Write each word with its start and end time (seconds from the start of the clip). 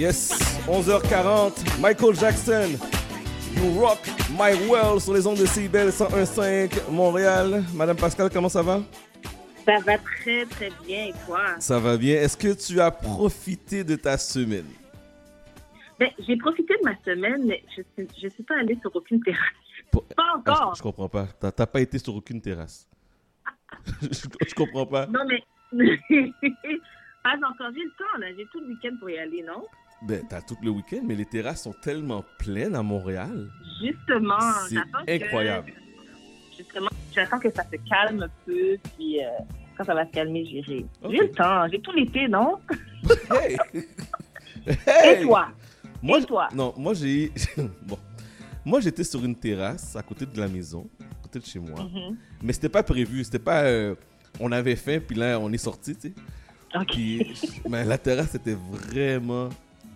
Yes, 0.00 0.32
11h40, 0.66 1.78
Michael 1.78 2.14
Jackson, 2.14 2.70
You 3.54 3.78
Rock 3.78 3.98
My 4.30 4.54
World 4.66 4.98
sur 4.98 5.12
les 5.12 5.26
ondes 5.26 5.36
de 5.36 5.44
CIBEL 5.44 5.90
101.5 5.90 6.90
Montréal. 6.90 7.62
Madame 7.74 7.98
Pascal, 7.98 8.30
comment 8.32 8.48
ça 8.48 8.62
va? 8.62 8.80
Ça 9.66 9.76
va 9.84 9.98
très 9.98 10.46
très 10.46 10.70
bien 10.86 11.08
et 11.08 11.12
toi? 11.26 11.40
Ça 11.58 11.78
va 11.78 11.98
bien. 11.98 12.14
Est-ce 12.14 12.38
que 12.38 12.54
tu 12.54 12.80
as 12.80 12.90
profité 12.90 13.84
de 13.84 13.94
ta 13.94 14.16
semaine? 14.16 14.64
Ben, 15.98 16.08
j'ai 16.26 16.38
profité 16.38 16.76
de 16.82 16.88
ma 16.88 16.96
semaine, 17.04 17.44
mais 17.44 17.62
je 17.76 17.82
ne 18.02 18.30
suis 18.30 18.42
pas 18.44 18.58
allée 18.58 18.78
sur 18.80 18.96
aucune 18.96 19.22
terrasse. 19.22 19.38
Pas 19.92 20.00
encore. 20.34 20.70
Ah, 20.70 20.72
je, 20.78 20.82
comprends 20.82 21.10
pas. 21.10 21.26
Tu 21.26 21.44
n'as 21.44 21.66
pas 21.66 21.80
été 21.82 21.98
sur 21.98 22.16
aucune 22.16 22.40
terrasse. 22.40 22.88
je, 24.00 24.48
je 24.48 24.54
comprends 24.54 24.86
pas. 24.86 25.04
Non, 25.08 25.26
mais. 25.28 25.42
pas 27.22 27.36
encore. 27.36 27.70
J'ai 27.74 27.84
le 27.84 27.92
temps, 27.98 28.18
là. 28.18 28.28
J'ai 28.34 28.46
tout 28.50 28.60
le 28.60 28.68
week-end 28.68 28.96
pour 28.98 29.10
y 29.10 29.18
aller, 29.18 29.42
non? 29.42 29.62
Ben, 30.02 30.22
t'as 30.28 30.40
tout 30.40 30.56
le 30.62 30.70
week-end, 30.70 31.02
mais 31.04 31.14
les 31.14 31.26
terrasses 31.26 31.62
sont 31.62 31.74
tellement 31.82 32.24
pleines 32.38 32.74
à 32.74 32.82
Montréal. 32.82 33.48
Justement. 33.82 34.38
C'est 34.68 35.22
incroyable. 35.22 35.72
justement, 36.56 36.88
j'attends 37.14 37.38
que 37.38 37.50
ça 37.50 37.64
se 37.64 37.76
calme 37.88 38.22
un 38.22 38.30
peu, 38.46 38.78
puis 38.96 39.22
euh, 39.22 39.28
quand 39.76 39.84
ça 39.84 39.94
va 39.94 40.06
se 40.06 40.10
calmer, 40.12 40.44
j'irai. 40.46 40.86
J'ai 41.02 41.18
le 41.18 41.30
temps. 41.30 41.68
J'ai 41.70 41.80
tout 41.80 41.92
l'été, 41.92 42.28
non? 42.28 42.58
hey! 43.30 43.56
Et 44.66 45.22
toi? 45.22 45.48
Moi, 46.02 46.20
Et 46.20 46.24
toi? 46.24 46.48
Non, 46.54 46.72
moi, 46.76 46.94
j'ai. 46.94 47.30
bon. 47.82 47.98
Moi, 48.64 48.80
j'étais 48.80 49.04
sur 49.04 49.22
une 49.24 49.36
terrasse 49.36 49.96
à 49.96 50.02
côté 50.02 50.24
de 50.26 50.38
la 50.38 50.48
maison, 50.48 50.88
à 51.00 51.22
côté 51.22 51.38
de 51.38 51.44
chez 51.44 51.58
moi. 51.58 51.82
Mhm. 51.82 52.16
Mais 52.42 52.52
c'était 52.52 52.68
pas 52.68 52.82
prévu. 52.82 53.22
C'était 53.24 53.38
pas. 53.38 53.64
euh, 53.64 53.94
on 54.38 54.50
avait 54.52 54.76
faim, 54.76 54.98
puis 55.06 55.16
là, 55.16 55.38
on 55.40 55.52
est 55.52 55.58
sorti, 55.58 55.94
tu 55.94 56.08
sais. 56.08 56.14
Puis, 56.88 57.26
mais 57.68 57.84
la 57.84 57.98
terrasse 57.98 58.34
était 58.34 58.54
vraiment 58.54 59.48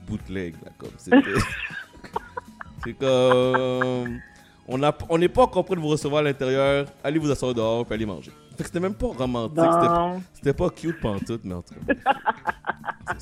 bootleg, 0.06 0.54
là, 0.64 0.70
comme. 0.78 0.90
C'était. 0.96 1.18
C'est 2.84 2.92
comme. 2.94 4.20
On 4.66 4.78
n'a- 4.78 4.97
on 5.10 5.19
n'est 5.19 5.28
pas 5.28 5.42
encore 5.42 5.64
prêt 5.64 5.74
de 5.77 5.80
vous 5.80 5.88
recevoir 5.88 6.20
à 6.20 6.24
l'intérieur. 6.24 6.86
Allez 7.02 7.19
vous 7.19 7.30
asseoir 7.30 7.52
dehors, 7.55 7.84
puis 7.84 7.94
allez 7.94 8.06
manger. 8.06 8.30
Fait 8.56 8.62
que 8.62 8.66
c'était 8.69 8.80
même 8.80 8.94
pas 8.94 9.08
romantique. 9.08 10.22
c'était- 10.32 10.52
pas 10.55 10.70
cute 10.70 11.00
pantoute, 11.00 11.42
mais 11.44 11.55
en 11.55 11.62
tout 11.62 11.75
cas. 11.75 12.12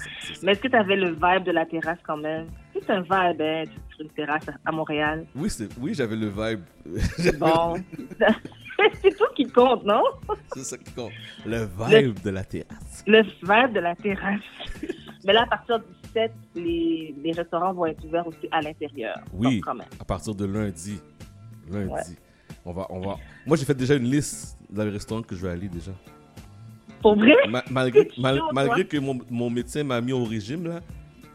Mais 0.44 0.52
est-ce 0.52 0.60
que 0.60 0.68
tu 0.68 0.76
avais 0.76 0.94
le 0.96 1.10
vibe 1.10 1.44
de 1.44 1.50
la 1.50 1.66
terrasse 1.66 1.98
quand 2.06 2.16
même? 2.16 2.46
C'est 2.72 2.88
un 2.90 3.00
vibe, 3.00 3.40
hein, 3.42 3.64
sur 3.90 4.02
une 4.02 4.10
terrasse 4.10 4.44
à 4.64 4.72
Montréal. 4.72 5.26
Oui, 5.34 5.50
c'est- 5.50 5.68
oui 5.80 5.92
j'avais 5.94 6.14
le 6.16 6.28
vibe. 6.28 6.60
Bon. 7.38 7.74
c'est 9.02 9.16
tout 9.16 9.24
qui 9.34 9.46
compte, 9.46 9.84
non? 9.84 10.02
c'est 10.54 10.64
ça 10.64 10.78
qui 10.78 10.92
compte. 10.92 11.10
Le 11.44 11.64
vibe 11.78 12.20
de 12.22 12.30
la 12.30 12.44
terrasse. 12.44 13.02
Le 13.06 13.22
vibe 13.22 13.74
de 13.74 13.80
la 13.80 13.94
terrasse. 13.96 14.40
Mais 15.24 15.32
là, 15.32 15.42
à 15.42 15.46
partir 15.46 15.78
du 15.80 15.84
7, 16.14 16.32
les, 16.54 17.14
les 17.22 17.32
restaurants 17.32 17.72
vont 17.72 17.86
être 17.86 18.04
ouverts 18.04 18.26
aussi 18.26 18.48
à 18.50 18.60
l'intérieur. 18.60 19.18
Oui, 19.32 19.56
Donc, 19.56 19.64
quand 19.64 19.74
même. 19.74 19.86
à 20.00 20.04
partir 20.04 20.34
de 20.34 20.44
lundi. 20.44 21.00
Lundi. 21.70 21.90
Ouais. 21.92 22.00
On 22.64 22.72
va, 22.72 22.86
on 22.90 23.00
va. 23.00 23.16
Moi, 23.46 23.56
j'ai 23.56 23.64
fait 23.64 23.74
déjà 23.74 23.94
une 23.94 24.10
liste 24.10 24.56
dans 24.70 24.84
les 24.84 24.90
restaurants 24.90 25.22
que 25.22 25.34
je 25.34 25.40
vais 25.46 25.52
aller 25.52 25.68
déjà. 25.68 25.92
Pour 27.00 27.16
vrai? 27.16 27.34
Ma- 27.48 27.64
malgré 27.70 28.08
mal- 28.18 28.38
chaud, 28.38 28.44
malgré 28.52 28.84
que 28.86 28.96
mon, 28.98 29.18
mon 29.30 29.50
médecin 29.50 29.82
m'a 29.82 30.00
mis 30.00 30.12
au 30.12 30.24
régime, 30.24 30.64
là, 30.66 30.80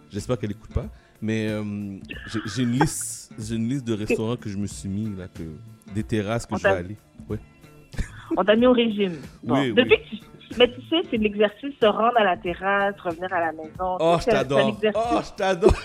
j'espère 0.09 0.37
qu'elle 0.37 0.51
écoute 0.51 0.71
pas, 0.73 0.85
mais 1.21 1.47
euh, 1.49 1.97
j'ai 2.45 2.63
une 2.63 2.71
liste 2.79 3.33
j'ai 3.37 3.55
une 3.55 3.67
liste 3.67 3.85
de 3.85 3.93
restaurants 3.93 4.37
que 4.37 4.47
je 4.49 4.57
me 4.57 4.67
suis 4.67 4.87
mis, 4.87 5.13
là, 5.17 5.27
que, 5.27 5.43
des 5.93 6.03
terrasses 6.03 6.45
que 6.45 6.53
On 6.53 6.57
je 6.57 6.63
vais 6.63 6.69
aller. 6.69 6.97
Ouais. 7.27 7.37
On 8.37 8.43
t'a 8.43 8.55
mis 8.55 8.65
au 8.67 8.71
régime. 8.73 9.17
Bon. 9.43 9.55
Oui, 9.59 9.73
Depuis 9.73 9.97
que 9.97 10.09
tu- 10.15 10.21
Mais 10.57 10.71
tu 10.71 10.81
sais, 10.87 11.01
c'est 11.09 11.17
l'exercice 11.17 11.73
se 11.81 11.85
rendre 11.85 12.17
à 12.17 12.23
la 12.23 12.37
terrasse, 12.37 12.95
revenir 12.99 13.31
à 13.33 13.39
la 13.41 13.51
maison. 13.51 13.97
Oh, 13.99 14.17
je 14.19 14.25
t'adore. 14.25 14.79
Oh, 14.95 15.19
je 15.23 15.31
t'adore. 15.35 15.73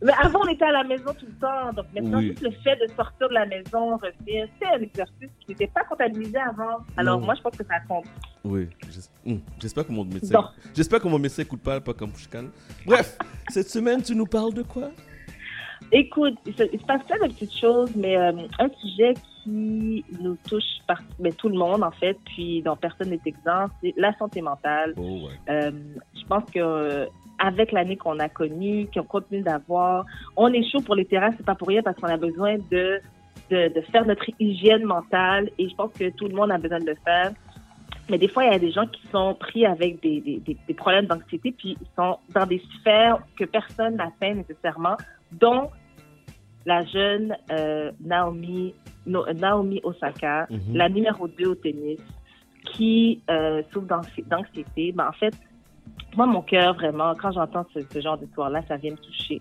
Mais 0.00 0.12
avant, 0.22 0.42
on 0.44 0.48
était 0.48 0.64
à 0.64 0.70
la 0.70 0.84
maison 0.84 1.12
tout 1.18 1.26
le 1.26 1.32
temps. 1.40 1.72
Donc 1.72 1.86
maintenant, 1.92 2.18
Oui. 2.18 2.28
juste 2.28 2.40
le 2.42 2.50
fait 2.62 2.76
de 2.76 2.86
sortir 2.94 3.28
de 3.28 3.34
la 3.34 3.46
maison, 3.46 3.96
revenir, 3.96 4.46
c'est 4.60 4.68
un 4.68 4.80
exercice 4.80 5.28
qui 5.40 5.48
n'était 5.50 5.66
pas 5.66 5.82
comptabilisé 5.84 6.38
avant. 6.38 6.78
Alors 6.96 7.18
Non. 7.18 7.26
moi, 7.26 7.34
je 7.34 7.42
pense 7.42 7.56
que 7.56 7.64
ça 7.66 7.80
compte. 7.88 8.04
Oui, 8.44 8.68
hum, 9.26 9.40
j'espère 9.60 9.84
que 9.86 9.90
mon 9.92 10.04
médecin. 10.04 10.50
J'espère 10.74 11.00
que 11.00 11.08
mon 11.08 11.18
médecin 11.18 11.42
écoute 11.42 11.60
pas, 11.62 11.80
pas 11.80 11.94
comme 11.94 12.10
Fouchkan. 12.12 12.44
Bref, 12.86 13.18
cette 13.48 13.70
semaine, 13.70 14.00
tu 14.00 14.14
nous 14.14 14.26
parles 14.26 14.54
de 14.54 14.62
quoi? 14.62 14.90
Écoute, 15.90 16.34
il 16.46 16.54
se, 16.54 16.62
il 16.72 16.78
se 16.80 16.84
passe 16.86 17.02
plein 17.04 17.26
de 17.26 17.32
petites 17.32 17.56
choses, 17.58 17.90
mais 17.96 18.16
euh, 18.16 18.32
un 18.60 18.68
sujet 18.80 19.14
qui 19.48 20.04
nous 20.20 20.36
touche 20.48 20.78
par, 20.86 21.00
mais 21.18 21.32
tout 21.32 21.48
le 21.48 21.56
monde, 21.56 21.82
en 21.82 21.90
fait, 21.90 22.16
puis 22.26 22.62
dont 22.62 22.76
personne 22.76 23.10
n'est 23.10 23.20
exempt, 23.24 23.68
c'est 23.82 23.94
la 23.96 24.12
santé 24.18 24.42
mentale. 24.42 24.94
Oh, 24.96 25.02
ouais. 25.02 25.32
Euh, 25.48 25.70
je 26.14 26.26
pense 26.26 26.44
que 26.50 26.58
euh, 26.58 27.06
avec 27.38 27.72
l'année 27.72 27.96
qu'on 27.96 28.18
a 28.18 28.28
connue, 28.28 28.88
qu'on 28.92 29.04
continue 29.04 29.42
d'avoir, 29.42 30.04
on 30.36 30.52
est 30.52 30.68
chaud 30.70 30.80
pour 30.80 30.94
les 30.94 31.04
terrasses, 31.04 31.34
c'est 31.36 31.46
pas 31.46 31.54
pour 31.54 31.68
rien 31.68 31.82
parce 31.82 31.96
qu'on 31.96 32.08
a 32.08 32.16
besoin 32.16 32.56
de, 32.70 33.00
de, 33.50 33.72
de 33.74 33.80
faire 33.92 34.04
notre 34.06 34.26
hygiène 34.38 34.84
mentale 34.84 35.50
et 35.58 35.68
je 35.68 35.74
pense 35.74 35.92
que 35.92 36.10
tout 36.10 36.28
le 36.28 36.34
monde 36.34 36.50
a 36.50 36.58
besoin 36.58 36.80
de 36.80 36.86
le 36.86 36.96
faire. 37.04 37.32
Mais 38.10 38.18
des 38.18 38.28
fois, 38.28 38.44
il 38.44 38.52
y 38.52 38.54
a 38.54 38.58
des 38.58 38.72
gens 38.72 38.86
qui 38.86 39.06
sont 39.08 39.34
pris 39.34 39.66
avec 39.66 40.00
des, 40.02 40.20
des, 40.20 40.38
des, 40.38 40.56
des 40.66 40.74
problèmes 40.74 41.06
d'anxiété, 41.06 41.54
puis 41.56 41.76
ils 41.80 41.86
sont 41.94 42.18
dans 42.34 42.46
des 42.46 42.62
sphères 42.78 43.18
que 43.38 43.44
personne 43.44 43.96
n'atteint 43.96 44.34
nécessairement, 44.34 44.96
dont 45.32 45.70
la 46.64 46.84
jeune 46.84 47.36
euh, 47.50 47.92
Naomi, 48.00 48.74
Naomi 49.08 49.80
Osaka, 49.82 50.46
Mhm. 50.50 50.76
la 50.76 50.88
numéro 50.88 51.28
2 51.28 51.46
au 51.46 51.54
tennis, 51.54 52.00
qui 52.72 53.22
euh, 53.30 53.62
souffre 53.72 53.86
d'anxi- 53.86 54.24
d'anxiété. 54.28 54.92
Ben, 54.92 55.08
en 55.08 55.12
fait, 55.12 55.34
moi, 56.16 56.26
mon 56.26 56.42
cœur, 56.42 56.74
vraiment, 56.74 57.14
quand 57.14 57.32
j'entends 57.32 57.66
ce, 57.74 57.80
ce 57.92 58.00
genre 58.00 58.18
d'histoire-là, 58.18 58.62
ça 58.68 58.76
vient 58.76 58.92
me 58.92 58.96
toucher. 58.96 59.40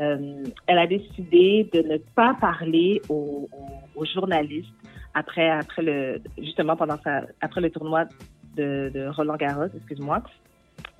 Euh, 0.00 0.42
elle 0.66 0.78
a 0.78 0.86
décidé 0.86 1.68
de 1.72 1.80
ne 1.82 1.98
pas 1.98 2.34
parler 2.40 3.00
aux, 3.08 3.48
aux- 3.52 4.00
aux 4.00 4.04
journalistes 4.04 4.72
après, 5.14 5.48
après 5.50 5.82
le, 5.82 6.20
justement 6.38 6.74
pendant 6.76 6.98
sa, 7.04 7.22
après 7.40 7.60
le 7.60 7.70
tournoi 7.70 8.06
de, 8.56 8.90
de 8.92 9.06
Roland 9.08 9.36
Garros, 9.36 9.66
excuse-moi. 9.76 10.22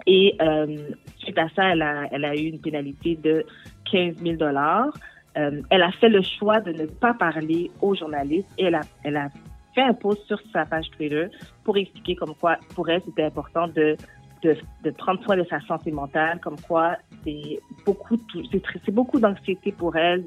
Et 0.06 0.36
euh, 0.40 0.76
suite 1.18 1.38
à 1.38 1.48
ça, 1.50 1.70
elle 1.72 1.82
a, 1.82 2.04
elle 2.12 2.24
a 2.24 2.36
eu 2.36 2.46
une 2.46 2.60
pénalité 2.60 3.16
de 3.16 3.44
15 3.90 4.16
000 4.22 4.36
dollars. 4.36 4.92
Euh, 5.36 5.62
elle 5.70 5.82
a 5.82 5.90
fait 5.92 6.08
le 6.08 6.22
choix 6.22 6.60
de 6.60 6.72
ne 6.72 6.86
pas 6.86 7.14
parler 7.14 7.70
aux 7.80 7.94
journalistes 7.94 8.48
et 8.58 8.64
elle 8.66 8.76
a, 8.76 8.82
elle 9.02 9.16
a 9.16 9.28
fait 9.74 9.82
un 9.82 9.94
post 9.94 10.24
sur 10.26 10.40
sa 10.52 10.64
page 10.64 10.88
Twitter 10.96 11.26
pour 11.64 11.76
expliquer 11.76 12.14
comme 12.14 12.34
quoi, 12.36 12.56
pour 12.74 12.88
elle, 12.88 13.02
c'était 13.04 13.24
important 13.24 13.66
de, 13.68 13.96
de, 14.42 14.56
de 14.84 14.90
prendre 14.90 15.22
soin 15.24 15.36
de 15.36 15.44
sa 15.44 15.60
santé 15.62 15.90
mentale, 15.90 16.38
comme 16.40 16.60
quoi 16.60 16.96
c'est 17.24 17.58
beaucoup, 17.84 18.16
c'est 18.52 18.92
beaucoup 18.92 19.18
d'anxiété 19.18 19.72
pour 19.72 19.96
elle 19.96 20.24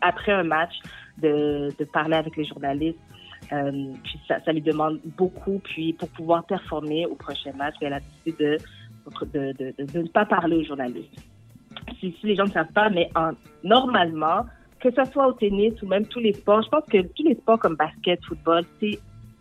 après 0.00 0.32
un 0.32 0.42
match 0.44 0.74
de, 1.18 1.70
de 1.78 1.84
parler 1.84 2.16
avec 2.16 2.36
les 2.36 2.44
journalistes. 2.44 2.98
Euh, 3.52 3.92
puis 4.02 4.18
ça, 4.26 4.40
ça 4.44 4.52
lui 4.52 4.62
demande 4.62 5.00
beaucoup, 5.16 5.60
puis 5.62 5.92
pour 5.92 6.08
pouvoir 6.08 6.44
performer 6.44 7.06
au 7.06 7.14
prochain 7.14 7.52
match, 7.56 7.74
elle 7.80 7.92
a 7.92 8.00
décidé 8.00 8.58
de, 9.32 9.52
de, 9.52 9.74
de 9.92 9.98
ne 10.00 10.08
pas 10.08 10.24
parler 10.24 10.56
aux 10.56 10.64
journalistes. 10.64 11.33
Si, 12.04 12.14
si 12.20 12.26
les 12.26 12.36
gens 12.36 12.44
ne 12.44 12.50
savent 12.50 12.72
pas, 12.74 12.90
mais 12.90 13.08
en, 13.14 13.30
normalement, 13.62 14.44
que 14.80 14.90
ce 14.90 15.04
soit 15.12 15.26
au 15.26 15.32
tennis 15.32 15.72
ou 15.82 15.86
même 15.86 16.06
tous 16.06 16.20
les 16.20 16.34
sports, 16.34 16.62
je 16.62 16.68
pense 16.68 16.84
que 16.90 17.00
tous 17.14 17.22
les 17.24 17.34
sports 17.34 17.58
comme 17.58 17.76
basket, 17.76 18.22
football, 18.26 18.64
c'est 18.80 18.98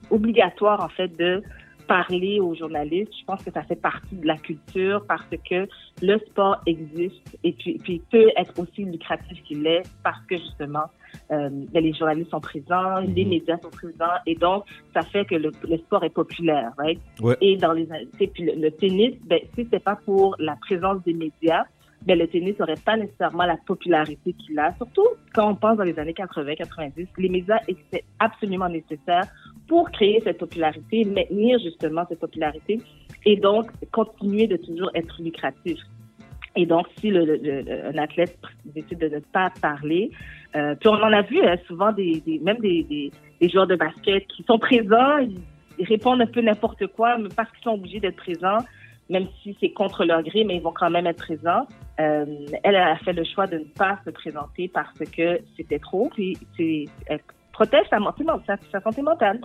obligatoire 0.09 0.81
en 0.81 0.88
fait 0.90 1.09
de 1.18 1.41
parler 1.88 2.40
aux 2.40 2.56
journalistes. 2.56 3.12
Je 3.19 3.25
pense 3.25 3.44
que 3.44 3.51
ça 3.51 3.62
fait 3.63 3.75
partie 3.75 4.16
de 4.16 4.25
la 4.25 4.38
culture 4.38 5.03
parce 5.06 5.28
que 5.50 5.68
le 6.01 6.18
sport 6.29 6.62
existe 6.66 7.38
et 7.44 7.51
puis, 7.51 7.78
puis 7.84 8.01
peut 8.09 8.29
être 8.38 8.57
aussi 8.57 8.85
lucratif 8.85 9.44
qu'il 9.44 9.68
est 9.68 9.84
parce 10.01 10.22
que 10.30 10.38
justement 10.38 10.85
euh, 11.31 11.50
ben, 11.74 11.84
les 11.84 11.94
journalistes 11.94 12.31
sont 12.31 12.40
présents, 12.40 13.00
les 13.01 13.24
Mhm. 13.25 13.30
médias 13.30 13.57
sont 13.57 13.69
présents 13.69 14.16
et 14.25 14.35
donc 14.35 14.63
ça 14.94 15.03
fait 15.03 15.25
que 15.25 15.35
le, 15.35 15.51
le 15.68 15.78
sport 15.78 16.03
est 16.06 16.09
populaire, 16.09 16.72
right? 16.78 17.01
Ouais. 17.22 17.35
Et 17.41 17.57
dans 17.57 17.74
les 17.74 17.88
et 18.19 18.28
puis 18.28 18.45
le, 18.45 18.53
le 18.62 18.72
tennis, 18.72 19.16
ben 19.25 19.40
si 19.53 19.68
c'est 19.69 19.84
pas 19.84 19.97
pour 20.06 20.35
la 20.40 20.56
présence 20.56 21.04
des 21.04 21.13
médias, 21.13 21.65
ben 22.05 22.19
le 22.19 22.27
tennis 22.27 22.57
n'aurait 22.59 22.75
pas 22.85 22.97
nécessairement 22.97 23.45
la 23.45 23.57
popularité 23.65 24.33
qu'il 24.33 24.59
a. 24.59 24.73
Surtout 24.75 25.07
quand 25.33 25.50
on 25.51 25.55
pense 25.55 25.77
dans 25.77 25.83
les 25.83 25.97
années 26.00 26.13
80-90, 26.13 27.07
les 27.17 27.29
médias 27.29 27.59
étaient 27.67 28.03
absolument 28.19 28.69
nécessaires 28.69 29.27
pour 29.67 29.89
créer 29.91 30.21
cette 30.23 30.38
popularité, 30.38 31.05
maintenir 31.05 31.59
justement 31.59 32.03
cette 32.09 32.19
popularité 32.19 32.81
et 33.25 33.38
donc 33.38 33.71
continuer 33.91 34.47
de 34.47 34.57
toujours 34.57 34.91
être 34.95 35.21
lucratif. 35.21 35.79
Et 36.55 36.65
donc, 36.65 36.85
si 37.00 37.09
un 37.09 37.97
athlète 37.97 38.38
décide 38.65 39.00
de 39.00 39.07
ne 39.07 39.19
pas 39.19 39.51
parler, 39.61 40.11
euh, 40.55 40.75
puis 40.75 40.88
on 40.88 40.94
en 40.94 41.11
a 41.11 41.23
vu 41.23 41.41
hein, 41.41 41.55
souvent 41.65 41.91
des, 41.91 42.21
des 42.25 42.38
même 42.39 42.59
des, 42.59 42.83
des, 42.83 43.50
joueurs 43.50 43.65
de 43.65 43.75
basket 43.75 44.27
qui 44.27 44.44
sont 44.44 44.59
présents, 44.59 45.17
ils 45.79 45.85
répondent 45.85 46.21
un 46.21 46.27
peu 46.27 46.41
n'importe 46.41 46.85
quoi, 46.88 47.17
mais 47.17 47.29
parce 47.35 47.50
qu'ils 47.51 47.63
sont 47.63 47.71
obligés 47.71 48.00
d'être 48.00 48.17
présents, 48.17 48.59
même 49.09 49.27
si 49.41 49.55
c'est 49.59 49.71
contre 49.71 50.05
leur 50.05 50.23
gré, 50.23 50.44
mais 50.44 50.55
ils 50.55 50.61
vont 50.61 50.71
quand 50.73 50.89
même 50.89 51.07
être 51.07 51.17
présents. 51.23 51.67
Euh, 52.00 52.25
elle 52.63 52.75
a 52.75 52.95
fait 52.97 53.13
le 53.13 53.23
choix 53.23 53.47
de 53.47 53.59
ne 53.59 53.63
pas 53.65 54.00
se 54.05 54.09
présenter 54.11 54.67
parce 54.67 54.97
que 54.97 55.39
c'était 55.57 55.79
trop, 55.79 56.09
puis 56.13 56.38
elle 57.07 57.19
protège 57.51 57.85
sa, 57.89 57.97
santé- 58.00 58.25
sa, 58.47 58.57
sa 58.71 58.81
santé 58.81 59.01
mentale. 59.01 59.41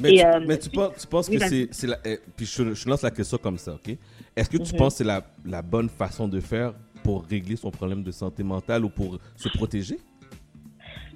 Mais, 0.00 0.14
Et, 0.14 0.18
tu, 0.18 0.24
euh, 0.24 0.40
mais 0.46 0.58
tu 0.58 0.70
penses, 0.70 0.96
tu 1.00 1.06
penses 1.06 1.28
oui, 1.28 1.38
que 1.38 1.44
c'est, 1.72 1.86
la, 1.86 1.96
eh, 2.04 2.18
puis 2.36 2.46
je, 2.46 2.74
je 2.74 2.88
lance 2.88 3.02
la 3.02 3.10
question 3.10 3.38
comme 3.38 3.58
ça, 3.58 3.72
ok? 3.74 3.96
Est-ce 4.36 4.48
que 4.48 4.56
tu 4.56 4.72
Mhm. 4.72 4.78
penses 4.78 4.94
que 4.94 4.98
c'est 4.98 5.04
la, 5.04 5.20
la 5.44 5.62
bonne 5.62 5.88
façon 5.88 6.26
de 6.28 6.40
faire 6.40 6.72
pour 7.04 7.24
régler 7.26 7.56
son 7.56 7.70
problème 7.70 8.02
de 8.02 8.10
santé 8.12 8.42
mentale 8.42 8.84
ou 8.84 8.88
pour 8.88 9.18
se 9.36 9.48
protéger? 9.48 9.98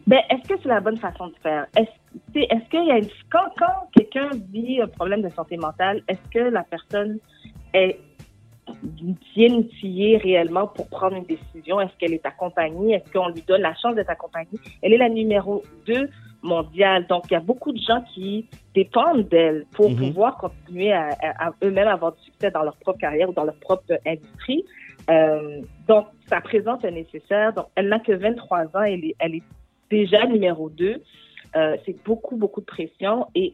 Ben, 0.06 0.20
est-ce 0.28 0.46
que 0.48 0.54
c'est 0.62 0.68
la 0.68 0.80
bonne 0.80 0.98
façon 0.98 1.28
de 1.28 1.34
faire? 1.42 1.66
Est-ce 1.76 2.68
qu'il 2.68 2.84
y 2.84 2.90
a 2.90 2.98
une... 2.98 3.08
Quand, 3.30 3.46
quand 3.56 3.88
quelqu'un 3.96 4.30
vit 4.52 4.82
un 4.82 4.88
problème 4.88 5.22
de 5.22 5.30
santé 5.30 5.56
mentale, 5.56 6.02
est-ce 6.08 6.20
que 6.30 6.40
la 6.50 6.62
personne 6.64 7.18
est 7.74 7.98
bien 9.36 9.52
outillée 9.54 10.16
réellement 10.16 10.66
pour 10.66 10.88
prendre 10.88 11.16
une 11.16 11.24
décision? 11.24 11.80
Est-ce 11.80 11.94
qu'elle 11.98 12.14
est 12.14 12.24
accompagnée? 12.26 12.94
Est-ce 12.94 13.12
qu'on 13.12 13.28
lui 13.28 13.42
donne 13.42 13.60
la 13.62 13.74
chance 13.74 13.94
d'être 13.94 14.10
accompagnée? 14.10 14.58
Elle 14.82 14.92
est 14.94 14.98
la 14.98 15.08
numéro 15.08 15.62
2 15.86 16.08
mondiale. 16.42 17.06
Donc, 17.06 17.24
il 17.30 17.34
y 17.34 17.36
a 17.36 17.40
beaucoup 17.40 17.72
de 17.72 17.80
gens 17.80 18.02
qui 18.14 18.46
dépendent 18.74 19.28
d'elle 19.28 19.64
pour 19.72 19.90
Mhm. 19.90 19.96
pouvoir 19.96 20.36
continuer 20.38 20.92
à, 20.92 21.08
à- 21.22 21.48
à 21.48 21.54
eux-mêmes 21.62 21.88
avoir 21.88 22.12
du 22.12 22.22
succès 22.22 22.50
dans 22.50 22.62
leur 22.62 22.76
propre 22.76 22.98
carrière 22.98 23.28
ou 23.30 23.32
dans 23.32 23.44
leur 23.44 23.58
propre 23.60 23.84
industrie. 24.06 24.64
Euh, 25.10 25.60
donc, 25.88 26.06
sa 26.28 26.40
présence 26.40 26.82
est 26.84 26.90
nécessaire. 26.90 27.52
Donc, 27.54 27.66
elle 27.74 27.88
n'a 27.88 27.98
que 27.98 28.12
23 28.12 28.64
ans. 28.76 28.82
Elle 28.82 29.04
est, 29.06 29.14
elle 29.18 29.34
est 29.36 29.42
déjà 29.90 30.26
numéro 30.26 30.68
2. 30.70 31.02
Euh, 31.56 31.76
c'est 31.86 32.02
beaucoup, 32.04 32.36
beaucoup 32.36 32.60
de 32.60 32.66
pression. 32.66 33.26
Et 33.34 33.52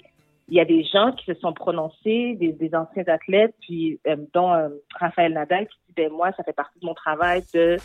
il 0.51 0.57
y 0.57 0.61
a 0.61 0.65
des 0.65 0.83
gens 0.85 1.13
qui 1.13 1.25
se 1.27 1.35
sont 1.35 1.53
prononcés, 1.53 2.35
des, 2.35 2.53
des 2.53 2.75
anciens 2.75 3.05
athlètes, 3.07 3.55
puis 3.61 4.01
euh, 4.07 4.17
dont 4.35 4.53
euh, 4.53 4.69
Raphaël 4.99 5.33
Nadal, 5.33 5.67
qui 5.69 5.79
dit, 5.89 5.95
ben 5.97 6.11
moi, 6.13 6.33
ça 6.37 6.43
fait 6.43 6.53
partie 6.53 6.79
de 6.81 6.87
mon 6.87 6.95
travail 6.95 7.43
de 7.55 7.77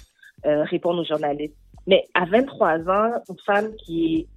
euh, 0.46 0.64
répondre 0.64 1.02
aux 1.02 1.06
journalistes. 1.06 1.56
Mais 1.88 2.04
à 2.16 2.26
23 2.26 2.90
ans, 2.90 3.12
une 3.30 3.40
femme 3.46 3.76
qui 3.76 4.28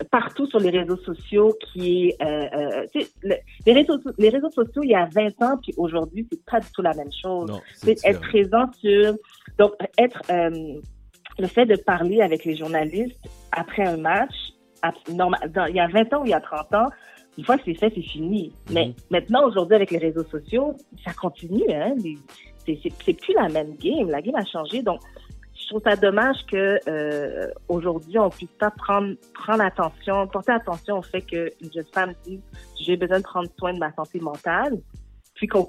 est 0.00 0.08
partout 0.10 0.46
sur 0.46 0.58
les 0.58 0.70
réseaux 0.70 0.96
sociaux, 0.96 1.54
qui 1.72 2.08
est... 2.08 2.22
Euh, 2.22 2.86
le- 3.22 3.36
les, 3.66 3.72
réseaux, 3.72 3.98
les 4.16 4.30
réseaux 4.30 4.50
sociaux, 4.50 4.82
il 4.82 4.90
y 4.90 4.94
a 4.94 5.06
20 5.12 5.42
ans, 5.42 5.58
puis 5.62 5.74
aujourd'hui, 5.76 6.26
c'est 6.30 6.42
pas 6.46 6.60
du 6.60 6.68
tout 6.72 6.82
la 6.82 6.94
même 6.94 7.12
chose 7.12 7.50
Non, 7.50 7.60
c'est 7.74 8.02
être 8.06 8.20
présent 8.20 8.70
sur 8.80 9.14
donc 9.58 9.72
être 9.98 10.22
le 10.30 11.46
fait 11.46 11.66
de 11.66 11.76
parler 11.76 12.20
avec 12.20 12.44
les 12.44 12.56
journalistes 12.56 13.18
après 13.52 13.84
un 13.84 13.96
match 13.96 14.34
à- 14.82 14.92
norma- 15.12 15.38
dans- 15.48 15.66
il 15.66 15.76
y 15.76 15.80
a 15.80 15.86
20 15.88 16.12
ans 16.14 16.22
ou 16.22 16.26
il 16.26 16.30
y 16.30 16.34
a 16.34 16.40
30 16.40 16.72
ans 16.74 16.88
une 17.36 17.44
fois 17.44 17.56
que 17.56 17.62
c'est 17.66 17.74
fait 17.74 17.92
c'est 17.94 18.02
fini. 18.02 18.52
Mais 18.72 18.86
Mhm. 18.88 18.94
maintenant 19.10 19.46
aujourd'hui 19.46 19.76
avec 19.76 19.90
les 19.90 19.98
réseaux 19.98 20.24
sociaux 20.24 20.74
ça 21.04 21.12
continue 21.12 21.62
hein 21.70 21.94
c'est 22.66 23.14
plus 23.14 23.32
la 23.34 23.48
même 23.48 23.74
game. 23.76 24.10
La 24.10 24.20
game 24.20 24.34
a 24.36 24.44
changé. 24.44 24.82
Donc 24.82 25.00
je 25.60 25.66
trouve 25.68 25.82
ça 25.82 25.96
dommage 25.96 26.36
que 26.50 26.78
euh, 26.88 27.46
aujourd'hui 27.68 28.18
on 28.18 28.28
puisse 28.30 28.50
pas 28.58 28.70
prendre 28.70 29.14
prendre 29.34 29.62
attention 29.62 30.26
porter 30.28 30.52
attention 30.52 30.98
au 30.98 31.02
fait 31.02 31.22
qu'une 31.22 31.72
jeune 31.74 31.84
femme 31.94 32.12
dise 32.24 32.40
j'ai 32.80 32.96
besoin 32.96 33.18
de 33.18 33.24
prendre 33.24 33.48
soin 33.58 33.72
de 33.72 33.78
ma 33.78 33.92
santé 33.92 34.20
mentale 34.20 34.78
puis 35.34 35.46
qu'on, 35.46 35.68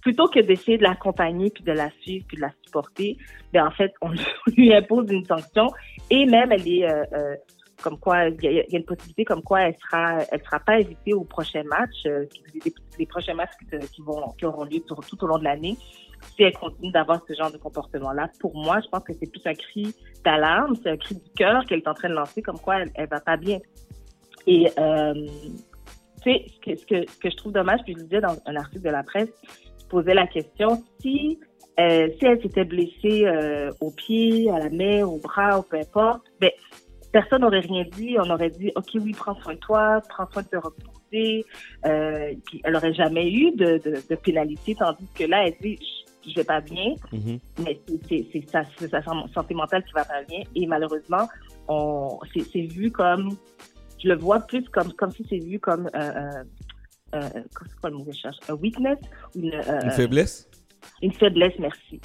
plutôt 0.00 0.28
que 0.28 0.38
d'essayer 0.38 0.78
de 0.78 0.84
l'accompagner 0.84 1.50
puis 1.50 1.64
de 1.64 1.72
la 1.72 1.90
suivre 2.02 2.24
puis 2.28 2.36
de 2.36 2.42
la 2.42 2.52
supporter, 2.64 3.16
ben 3.52 3.66
en 3.66 3.70
fait 3.72 3.92
on 4.00 4.10
lui 4.56 4.72
impose 4.72 5.10
une 5.10 5.24
sanction. 5.24 5.66
Et 6.10 6.24
même 6.26 6.52
elle 6.52 6.68
est 6.68 6.84
euh, 6.88 7.02
euh, 7.14 7.34
comme 7.82 7.98
quoi 7.98 8.26
il 8.28 8.42
y, 8.42 8.60
a, 8.60 8.64
une 8.76 8.84
possibilité 8.84 9.24
comme 9.24 9.42
quoi 9.42 9.62
elle 9.62 9.76
sera 9.78 10.18
elle 10.30 10.42
sera 10.42 10.60
pas 10.60 10.74
invitée 10.74 11.14
au 11.14 11.24
prochain 11.24 11.62
match, 11.64 12.04
euh, 12.06 12.26
les, 12.98 13.06
prochains 13.06 13.34
matchs 13.34 13.52
qui, 13.58 13.66
se- 13.66 13.90
qui 13.90 14.02
vont 14.02 14.32
qui 14.38 14.46
auront 14.46 14.64
lieu 14.64 14.80
tout, 14.80 15.24
au 15.24 15.26
long 15.26 15.38
de 15.38 15.44
l'année 15.44 15.76
si 16.34 16.42
elle 16.42 16.54
continue 16.54 16.90
d'avoir 16.90 17.20
ce 17.28 17.34
genre 17.34 17.52
de 17.52 17.58
comportement 17.58 18.12
là. 18.12 18.28
Pour 18.40 18.56
moi, 18.56 18.80
je 18.80 18.88
pense 18.88 19.04
que 19.04 19.12
c'est 19.12 19.30
plus 19.30 19.42
un 19.46 19.54
cri 19.54 19.94
d'alarme, 20.24 20.74
c'est 20.82 20.90
un 20.90 20.96
cri 20.96 21.14
du 21.14 21.30
cœur 21.36 21.64
qu'elle 21.64 21.78
est 21.78 21.88
en 21.88 21.94
train 21.94 22.08
de 22.08 22.14
lancer 22.14 22.42
comme 22.42 22.58
quoi 22.58 22.80
elle, 22.80 22.90
elle 22.94 23.08
va 23.08 23.20
pas 23.20 23.36
bien. 23.36 23.58
Et 24.46 24.68
euh, 24.78 25.14
tu 26.22 26.32
sais, 26.32 26.46
ce 26.48 26.60
que, 26.60 26.76
ce, 26.76 26.86
que, 26.86 27.04
que 27.20 27.30
je 27.30 27.36
trouve 27.36 27.52
dommage, 27.52 27.80
puis 27.84 27.94
je 27.96 28.02
disais 28.02 28.20
dans 28.20 28.36
un 28.46 28.56
article 28.56 28.84
de 28.84 28.90
la 28.90 29.02
presse, 29.02 29.28
je 29.80 29.86
posais 29.86 30.14
la 30.14 30.26
question 30.26 30.82
si, 31.00 31.38
euh, 31.78 32.08
si 32.18 32.26
elle 32.26 32.40
s'était 32.42 32.64
blessée 32.64 33.24
euh, 33.26 33.70
au 33.80 33.90
pied, 33.90 34.50
à 34.50 34.58
la 34.58 34.70
main, 34.70 35.04
au 35.04 35.18
bras, 35.18 35.58
ou 35.58 35.62
peu 35.62 35.76
importe, 35.76 36.22
ben, 36.40 36.50
personne 37.18 37.40
n'aurait 37.42 37.60
rien 37.60 37.84
dit. 37.96 38.16
On 38.18 38.30
aurait 38.30 38.50
dit, 38.50 38.70
OK, 38.76 38.90
oui, 38.94 39.12
prends 39.12 39.34
soin 39.42 39.54
de 39.54 39.58
toi, 39.58 40.00
prends 40.08 40.28
soin 40.30 40.42
de 40.42 40.48
te 40.48 40.56
reposer. 40.56 41.44
Euh, 41.86 42.32
puis 42.46 42.60
elle 42.64 42.76
aurait 42.76 42.94
jamais 42.94 43.28
eu 43.32 43.50
de, 43.52 43.78
de, 43.84 43.92
de 44.08 44.14
pénalité, 44.14 44.74
tandis 44.78 45.06
que 45.14 45.24
là, 45.24 45.46
elle 45.46 45.54
dit, 45.60 45.76
je, 46.24 46.30
je 46.30 46.34
vais 46.36 46.44
pas 46.44 46.60
bien 46.60 46.94
Mhm. 47.12 47.38
mais 47.64 47.80
c'est- 48.08 48.26
sa, 48.52 48.62
santé 49.34 49.54
mentale 49.54 49.82
qui 49.84 49.92
va 49.94 50.04
pas 50.04 50.22
bien. 50.28 50.42
Et 50.54 50.66
malheureusement, 50.66 51.26
on 51.66 52.18
c'est 52.32 52.44
c'est 52.52 52.66
vu 52.76 52.90
comme, 52.92 53.36
je 54.02 54.08
le 54.08 54.16
vois 54.16 54.40
plus 54.40 54.64
comme 54.74 54.92
comme 54.92 55.12
si 55.12 55.24
c'est 55.28 55.38
vu 55.50 55.58
comme 55.58 55.86
euh, 55.94 56.12
euh, 56.22 56.44
euh, 57.16 57.28
c'est 57.34 57.80
quoi 57.80 57.90
le 57.90 57.96
mot 57.96 58.04
que 58.04 58.12
je 58.12 58.18
cherche, 58.20 58.36
un 58.48 58.54
weakness, 58.54 58.98
une, 59.34 59.54
euh, 59.54 59.82
Une 59.84 59.90
faiblesse? 60.02 60.48
une 61.02 61.12
faiblesse, 61.12 61.54
merci. 61.58 62.00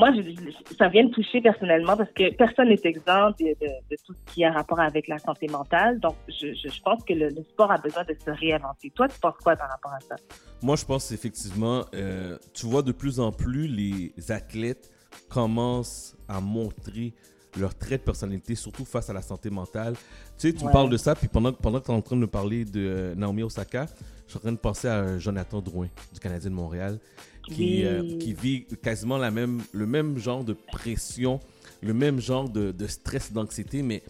Moi, 0.00 0.10
je, 0.14 0.76
ça 0.78 0.88
vient 0.88 1.04
me 1.04 1.10
toucher 1.10 1.42
personnellement 1.42 1.94
parce 1.94 2.10
que 2.12 2.34
personne 2.34 2.68
n'est 2.70 2.80
exempt 2.84 3.32
de, 3.38 3.48
de, 3.62 3.70
de 3.90 3.96
tout 4.04 4.14
ce 4.14 4.32
qui 4.32 4.42
a 4.42 4.50
rapport 4.50 4.80
avec 4.80 5.08
la 5.08 5.18
santé 5.18 5.46
mentale. 5.46 6.00
Donc, 6.00 6.16
je, 6.26 6.54
je, 6.54 6.68
je 6.76 6.80
pense 6.80 7.04
que 7.04 7.12
le, 7.12 7.28
le 7.28 7.42
sport 7.44 7.70
a 7.70 7.76
besoin 7.76 8.04
de 8.04 8.16
se 8.24 8.30
réinventer. 8.30 8.90
Toi, 8.90 9.08
tu 9.08 9.20
penses 9.20 9.36
quoi 9.44 9.56
par 9.56 9.68
rapport 9.68 9.92
à 9.92 10.00
ça? 10.00 10.16
Moi, 10.62 10.76
je 10.76 10.86
pense 10.86 11.12
effectivement, 11.12 11.84
euh, 11.94 12.38
tu 12.54 12.64
vois 12.64 12.82
de 12.82 12.92
plus 12.92 13.20
en 13.20 13.30
plus 13.30 13.66
les 13.66 14.32
athlètes 14.32 14.90
commencent 15.28 16.16
à 16.28 16.40
montrer 16.40 17.12
leur 17.58 17.74
trait 17.76 17.98
de 17.98 18.02
personnalité, 18.02 18.54
surtout 18.54 18.86
face 18.86 19.10
à 19.10 19.12
la 19.12 19.22
santé 19.22 19.50
mentale. 19.50 19.94
Tu 20.38 20.48
sais, 20.48 20.54
tu 20.54 20.64
me 20.64 20.72
parles 20.72 20.88
de 20.88 20.96
ça, 20.96 21.14
puis 21.14 21.28
pendant, 21.28 21.52
pendant 21.52 21.80
que 21.80 21.86
tu 21.86 21.90
es 21.90 21.94
en 21.94 22.00
train 22.00 22.16
de 22.16 22.22
me 22.22 22.26
parler 22.26 22.64
de 22.64 22.80
euh, 22.80 23.14
Naomi 23.16 23.42
Osaka, 23.42 23.86
je 24.24 24.30
suis 24.30 24.38
en 24.38 24.40
train 24.40 24.52
de 24.52 24.56
penser 24.56 24.88
à 24.88 25.18
Jonathan 25.18 25.60
Drouin, 25.60 25.88
du 26.14 26.20
Canadien 26.20 26.48
de 26.48 26.54
Montréal, 26.54 26.98
qui, 27.46 27.52
Oui. 27.54 27.84
euh, 27.84 28.18
qui 28.18 28.32
vit 28.34 28.66
quasiment 28.82 29.18
la 29.18 29.30
même, 29.30 29.60
le 29.72 29.86
même 29.86 30.18
genre 30.18 30.44
de 30.44 30.52
pression, 30.52 31.40
le 31.82 31.94
même 31.94 32.20
genre 32.20 32.48
de, 32.48 32.72
de 32.72 32.86
stress, 32.86 33.32
d'anxiété, 33.32 33.82
mais 33.82 34.02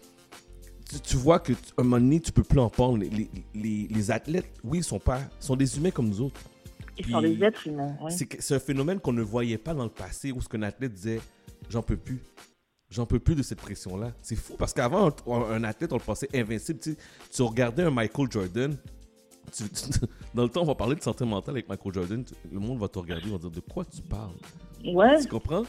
tu, 0.89 0.99
tu 0.99 1.15
vois 1.17 1.39
que 1.39 1.53
un 1.77 1.83
moment 1.83 1.97
donné, 1.99 2.19
tu 2.19 2.31
peux 2.31 2.43
plus 2.43 2.59
en 2.59 2.69
prendre. 2.69 2.97
Les, 2.97 3.29
les, 3.89 4.11
athlètes, 4.11 4.51
oui, 4.63 4.79
ils 4.79 4.83
sont 4.83 4.99
pas, 4.99 5.21
sont 5.39 5.55
des 5.55 5.77
humains 5.77 5.91
comme 5.91 6.09
nous 6.09 6.21
autres. 6.21 6.41
Ils 6.97 7.03
Puis, 7.05 7.13
sont 7.13 7.21
des 7.21 7.41
êtres 7.43 7.67
humains. 7.67 7.95
oui. 8.03 8.11
C'est 8.39 8.53
un 8.55 8.59
phénomène 8.59 8.99
qu'on 8.99 9.13
ne 9.13 9.21
voyait 9.21 9.57
pas 9.57 9.73
dans 9.73 9.85
le 9.85 9.89
passé 9.89 10.31
où 10.31 10.41
ce 10.41 10.49
qu'un 10.49 10.61
athlète 10.63 10.93
disait 10.93 11.21
j'en 11.69 11.81
peux 11.81 11.97
plus. 11.97 12.19
J'en 12.89 13.05
peux 13.05 13.19
plus 13.19 13.35
de 13.35 13.41
cette 13.43 13.61
pression-là. 13.61 14.11
C'est 14.21 14.35
fou 14.35 14.55
parce 14.57 14.73
qu'avant, 14.73 15.07
un, 15.27 15.31
un 15.31 15.63
athlète, 15.63 15.93
on 15.93 15.97
le 15.97 16.03
pensait 16.03 16.27
invincible. 16.35 16.79
Tu, 16.81 16.91
sais, 16.91 16.97
tu 17.33 17.41
regardais 17.41 17.83
un 17.83 17.89
Michael 17.91 18.29
Jordan. 18.29 18.75
Tu- 19.51 19.69
tu- 19.69 19.99
dans 20.33 20.43
le 20.43 20.49
temps, 20.49 20.61
on 20.61 20.65
va 20.65 20.75
parler 20.75 20.95
de 20.95 21.01
santé 21.01 21.25
mentale 21.25 21.55
avec 21.55 21.69
Michael 21.69 21.93
Jordan. 21.93 22.23
Le 22.51 22.59
monde 22.59 22.79
va 22.79 22.87
te 22.87 22.99
regarder, 22.99 23.25
ils 23.27 23.31
va 23.31 23.37
dire 23.37 23.51
de 23.51 23.59
quoi 23.59 23.85
tu 23.85 24.01
parles? 24.01 24.35
Ouais. 24.85 25.19
Tu 25.21 25.27
comprends? 25.27 25.63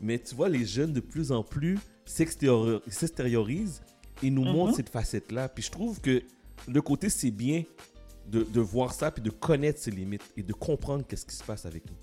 Mais 0.00 0.18
tu 0.18 0.34
vois, 0.34 0.48
les 0.48 0.64
jeunes 0.64 0.92
de 0.92 1.00
plus 1.00 1.30
en 1.32 1.42
plus 1.42 1.78
s'extérior- 2.04 2.80
s'extériorisent 2.88 3.82
et 4.22 4.30
nous 4.30 4.44
Mhm. 4.44 4.52
montrent 4.52 4.74
cette 4.76 4.88
facette-là. 4.88 5.48
Puis 5.48 5.64
je 5.64 5.70
trouve 5.70 6.00
que 6.00 6.22
de 6.68 6.80
côté, 6.80 7.08
c'est 7.08 7.30
bien 7.30 7.62
de, 8.28 8.44
de 8.44 8.60
voir 8.60 8.92
ça 8.92 9.10
puis 9.10 9.22
de 9.22 9.30
connaître 9.30 9.78
ses 9.80 9.90
limites 9.90 10.32
et 10.36 10.42
de 10.42 10.52
comprendre 10.52 11.04
qu'est-ce 11.06 11.26
qui 11.26 11.34
se 11.34 11.44
passe 11.44 11.66
avec 11.66 11.84
nous. 11.86 11.96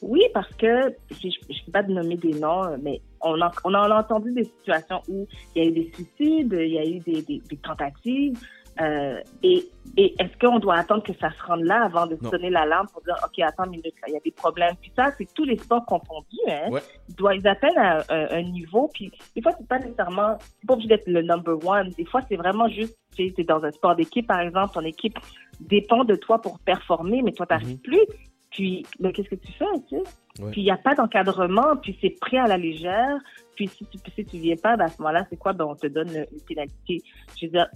Oui, 0.00 0.20
parce 0.34 0.52
que 0.54 0.66
je 1.10 1.26
ne 1.28 1.64
peux 1.66 1.72
pas 1.72 1.82
nommer 1.82 2.16
des 2.16 2.32
noms, 2.32 2.76
mais 2.82 3.00
on 3.20 3.40
a, 3.40 3.52
on 3.64 3.72
a 3.74 4.00
entendu 4.00 4.32
des 4.32 4.44
situations 4.44 5.00
où 5.08 5.26
il 5.54 5.62
y 5.62 5.66
a 5.66 5.68
eu 5.68 5.72
des 5.72 5.92
suicides, 5.94 6.56
il 6.58 6.72
y 6.72 6.78
a 6.78 6.84
eu 6.86 6.98
des, 7.00 7.22
des, 7.22 7.42
des 7.48 7.56
tentatives. 7.58 8.38
Euh, 8.80 9.20
et 9.42 9.64
et 9.98 10.14
est-ce 10.18 10.38
qu'on 10.38 10.58
doit 10.58 10.76
attendre 10.76 11.02
que 11.02 11.12
ça 11.20 11.30
se 11.32 11.42
rende 11.46 11.64
là 11.64 11.84
avant 11.84 12.06
de 12.06 12.16
Non. 12.22 12.30
sonner 12.30 12.48
l'alarme 12.48 12.86
pour 12.90 13.02
dire 13.02 13.14
OK, 13.22 13.38
attends 13.40 13.64
une 13.64 13.72
minute, 13.72 13.94
là, 14.00 14.06
il 14.08 14.14
y 14.14 14.16
a 14.16 14.20
des 14.20 14.30
problèmes. 14.30 14.74
Puis 14.80 14.90
ça, 14.96 15.10
c'est 15.18 15.26
tous 15.34 15.44
les 15.44 15.58
sports 15.58 15.84
confondus. 15.84 16.38
Hein? 16.48 16.70
Ouais. 16.70 16.80
Ils, 17.10 17.14
doivent, 17.14 17.36
ils 17.36 17.46
atteignent 17.46 18.00
un, 18.08 18.42
niveau. 18.42 18.88
Puis 18.94 19.12
des 19.36 19.42
fois, 19.42 19.52
c'est 19.58 19.68
pas 19.68 19.78
nécessairement, 19.80 20.38
c'est 20.40 20.66
pas 20.66 20.72
obligé 20.74 20.88
d'être 20.88 21.06
le 21.08 21.20
number 21.20 21.58
one. 21.66 21.90
Des 21.90 22.06
fois, 22.06 22.22
c'est 22.26 22.36
vraiment 22.36 22.68
juste, 22.68 22.96
tu 23.14 23.26
sais, 23.28 23.34
t'es 23.34 23.44
dans 23.44 23.62
un 23.62 23.70
sport 23.70 23.94
d'équipe, 23.94 24.26
par 24.26 24.40
exemple, 24.40 24.72
ton 24.72 24.80
équipe 24.80 25.18
dépend 25.60 26.04
de 26.04 26.14
toi 26.14 26.40
pour 26.40 26.58
performer, 26.60 27.20
mais 27.22 27.32
toi, 27.32 27.44
t'arrives 27.44 27.68
Mhm. 27.76 27.78
plus. 27.80 28.06
Puis, 28.52 28.84
mais 29.00 29.12
qu'est-ce 29.12 29.30
que 29.30 29.34
tu 29.34 29.52
fais, 29.52 29.64
tu 29.88 29.96
sais? 29.96 30.02
Ouais. 30.42 30.50
Puis, 30.50 30.60
il 30.60 30.64
n'y 30.64 30.70
a 30.70 30.76
pas 30.76 30.94
d'encadrement, 30.94 31.76
puis 31.80 31.96
c'est 32.00 32.18
pris 32.20 32.38
à 32.38 32.46
la 32.46 32.58
légère. 32.58 33.18
Puis, 33.56 33.68
si 33.68 33.84
tu 33.86 33.98
si 34.14 34.24
tu 34.24 34.38
viens 34.38 34.56
pas, 34.56 34.76
ben, 34.76 34.84
à 34.84 34.88
ce 34.88 35.00
moment-là, 35.00 35.26
c'est 35.30 35.38
quoi? 35.38 35.52
Ben, 35.52 35.64
on 35.64 35.74
te 35.74 35.86
donne 35.86 36.08
une 36.08 36.40
pénalité. 36.46 37.02
Je 37.40 37.46
veux 37.46 37.52
dire, 37.52 37.68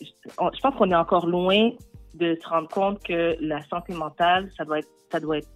je 0.00 0.60
pense 0.60 0.74
qu'on 0.76 0.90
est 0.90 0.94
encore 0.94 1.26
loin 1.26 1.70
de 2.14 2.36
se 2.40 2.48
rendre 2.48 2.68
compte 2.68 3.02
que 3.02 3.36
la 3.40 3.62
santé 3.64 3.94
mentale, 3.94 4.50
ça 4.56 4.64
doit 4.64 4.78
être, 4.78 4.90
ça 5.10 5.20
doit 5.20 5.38
être 5.38 5.48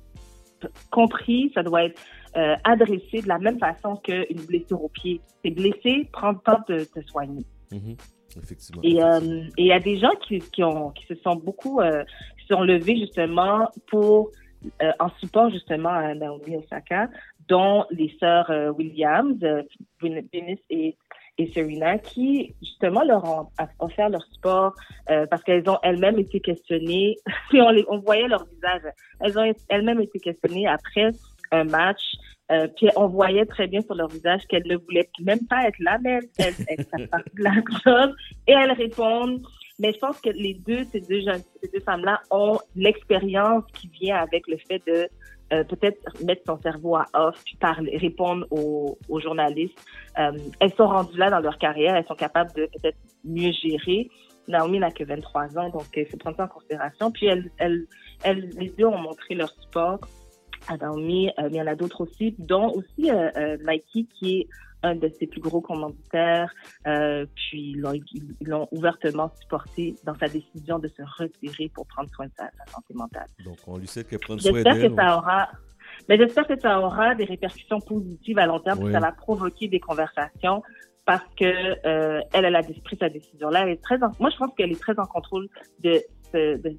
compris, 0.91 1.51
ça 1.55 1.63
doit 1.63 1.85
être 1.85 2.01
euh, 2.37 2.57
adressé 2.65 3.23
de 3.23 3.29
la 3.29 3.39
même 3.39 3.59
façon 3.59 3.97
qu'une 3.97 4.41
blessure 4.47 4.83
au 4.83 4.89
pied. 4.89 5.21
C'est 5.45 5.51
blessé, 5.51 6.09
prends 6.13 6.33
le 6.33 6.39
temps 6.39 6.61
de 6.69 6.85
te 6.85 7.01
soigner. 7.07 7.45
Mhm. 7.73 7.97
Effectivement. 8.43 8.83
Et 8.83 8.97
effectivement. 8.97 9.39
euh, 9.39 9.49
et 9.57 9.63
il 9.63 9.67
y 9.67 9.73
a 9.73 9.81
des 9.81 9.99
gens 9.99 10.15
qui, 10.27 10.39
qui, 10.39 10.63
ont, 10.63 10.91
qui 10.91 11.07
se 11.07 11.15
sont 11.17 11.37
beaucoup 11.37 11.81
euh, 11.81 12.05
qui 12.39 12.47
se 12.47 12.55
sont 12.55 12.63
levés 12.63 12.97
justement 12.99 13.69
pour 13.87 14.31
euh, 14.83 14.93
en 14.99 15.11
support 15.21 15.51
justement 15.51 15.91
à 15.91 16.15
Naomi 16.15 16.57
Osaka, 16.57 17.09
dont 17.49 17.85
les 17.91 18.15
sœurs 18.19 18.51
euh, 18.51 18.71
Williams, 18.71 19.39
euh, 19.43 19.63
Venus 20.01 20.59
et 20.71 20.97
et 21.39 21.53
Serena 21.53 21.99
qui 21.99 22.55
justement 22.63 23.05
leur 23.05 23.23
ont 23.25 23.47
offert 23.79 24.09
leur 24.09 24.25
sport 24.33 24.73
euh, 25.11 25.27
parce 25.27 25.43
qu'elles 25.43 25.69
ont 25.69 25.77
elles-mêmes 25.83 26.19
été 26.19 26.41
questionnées. 26.41 27.17
on, 27.53 27.69
les, 27.69 27.85
on 27.89 27.99
voyait 27.99 28.27
leur 28.27 28.47
visage, 28.47 28.81
elles 29.21 29.39
ont 29.39 29.53
elles-mêmes 29.69 30.01
été 30.01 30.19
questionnées 30.19 30.67
après 30.67 31.11
un 31.53 31.65
match. 31.65 32.01
Puis 32.77 32.89
on 32.97 33.09
voyait 33.09 33.45
très 33.45 33.67
bien 33.67 33.83
sur 33.83 33.95
leur 33.97 34.09
visage 34.09 34.47
qu'elles 34.49 34.67
ne 34.67 34.77
voulaient 34.77 35.11
même 35.21 35.47
pas 35.47 35.67
être 35.69 35.79
là, 35.81 35.99
mais 36.01 36.21
elles, 36.39 36.55
elles, 36.69 36.87
elles 36.93 37.09
la 37.39 37.53
chose. 37.85 38.17
Et 38.47 38.53
elles 38.53 38.73
répondent. 38.73 39.43
Mais 39.79 39.93
je 39.93 39.99
pense 39.99 40.21
que 40.21 40.31
les 40.31 40.55
deux, 40.55 40.85
ces 40.85 41.01
deux 41.01 41.21
jeunes, 41.21 41.43
ces 41.63 41.69
deux 41.69 41.81
femmes-là 41.81 42.21
ont 42.31 42.59
l'expérience 42.75 43.65
qui 43.75 43.89
vient 43.89 44.17
avec 44.17 44.47
le 44.49 44.57
fait 44.57 44.83
de 44.87 45.09
euh, 45.53 45.65
peut-être 45.65 45.99
mettre 46.25 46.43
son 46.47 46.61
cerveau 46.61 46.97
à 46.97 47.07
off, 47.15 47.43
puis 47.45 47.57
parler, 47.57 47.97
répondre 47.99 48.47
aux, 48.51 48.99
aux 49.09 49.21
journalistes. 49.21 49.79
Euh, 50.19 50.33
elles 50.61 50.75
sont 50.75 50.89
rendues 50.89 51.19
là 51.19 51.31
dans 51.31 51.41
leur 51.41 51.59
carrière, 51.59 51.95
elles 51.95 52.07
sont 52.07 52.15
capables 52.15 52.53
de 52.55 52.67
peut-être 52.67 52.99
mieux 53.25 53.53
gérer. 53.53 54.09
Naomi 54.49 54.79
n'a 54.79 54.91
que 54.91 55.05
23 55.05 55.59
ans, 55.59 55.69
donc 55.71 55.85
il 55.95 56.07
faut 56.07 56.17
prendre 56.17 56.37
ça 56.37 56.45
en 56.45 56.49
considération. 56.49 57.11
Puis 57.11 57.27
elles, 57.27 57.51
elles, 57.59 57.87
elles, 58.23 58.49
les 58.59 58.71
deux 58.71 58.87
ont 58.87 58.99
montré 58.99 59.35
leur 59.35 59.51
sport 59.51 60.01
à 60.69 60.77
Naomi, 60.77 61.29
euh, 61.29 61.43
mais 61.45 61.49
il 61.51 61.57
y 61.57 61.63
en 61.63 61.67
a 61.67 61.75
d'autres 61.75 62.03
aussi, 62.03 62.35
dont 62.39 62.71
aussi 62.71 63.11
euh, 63.11 63.31
euh, 63.37 63.57
Nike, 63.67 64.09
qui 64.15 64.41
est 64.41 64.49
un 64.87 64.95
de 64.97 65.09
ses 65.09 65.27
plus 65.27 65.41
gros 65.41 65.61
commanditaires, 65.61 66.51
euh, 66.87 67.27
puis 67.35 67.73
ils 67.77 68.47
l'ont, 68.49 68.69
ouvertement 68.73 69.31
supporté 69.41 69.95
dans 70.05 70.15
sa 70.15 70.29
décision 70.29 70.79
de 70.79 70.89
se 70.89 71.03
retirer 71.19 71.69
pour 71.75 71.87
prendre 71.87 72.09
soin 72.15 72.27
de 72.27 72.33
sa, 72.37 72.45
sa 72.65 72.73
santé 72.73 72.95
mentale. 72.95 73.29
Donc, 73.45 73.57
on 73.67 73.79
lui 73.79 73.87
sait 73.87 74.05
qu'elle 74.05 74.19
prend 74.21 74.39
soin 74.39 74.53
J'espère 74.53 74.75
d'elle. 74.75 74.91
que 74.91 74.97
ça 74.97 75.17
aura, 75.19 75.49
mais 76.09 76.17
j'espère 76.19 76.47
que 76.47 76.59
ça 76.59 76.81
aura 76.81 77.15
des 77.15 77.25
répercussions 77.25 77.81
positives 77.81 78.39
à 78.39 78.47
long 78.47 78.61
terme, 78.61 78.79
Oui. 78.81 78.87
que 78.87 78.93
ça 78.93 79.01
va 79.01 79.13
provoquer 79.13 79.69
des 79.69 79.81
conversations 79.81 80.63
parce 81.05 81.25
que 81.39 81.45
euh, 81.87 82.21
elle, 82.33 82.45
elle 82.47 82.57
a 82.57 82.63
pris 82.63 82.97
sa 82.99 83.09
décision 83.09 83.49
là. 83.51 83.63
Elle 83.63 83.71
est 83.75 83.83
très, 83.83 84.03
en- 84.03 84.11
moi 84.19 84.31
je 84.31 84.37
pense 84.37 84.51
qu'elle 84.57 84.73
est 84.73 84.81
très 84.81 84.99
en 84.99 85.07
contrôle 85.07 85.47
de, 85.85 86.01
de, 86.35 86.57
de, 86.65 86.77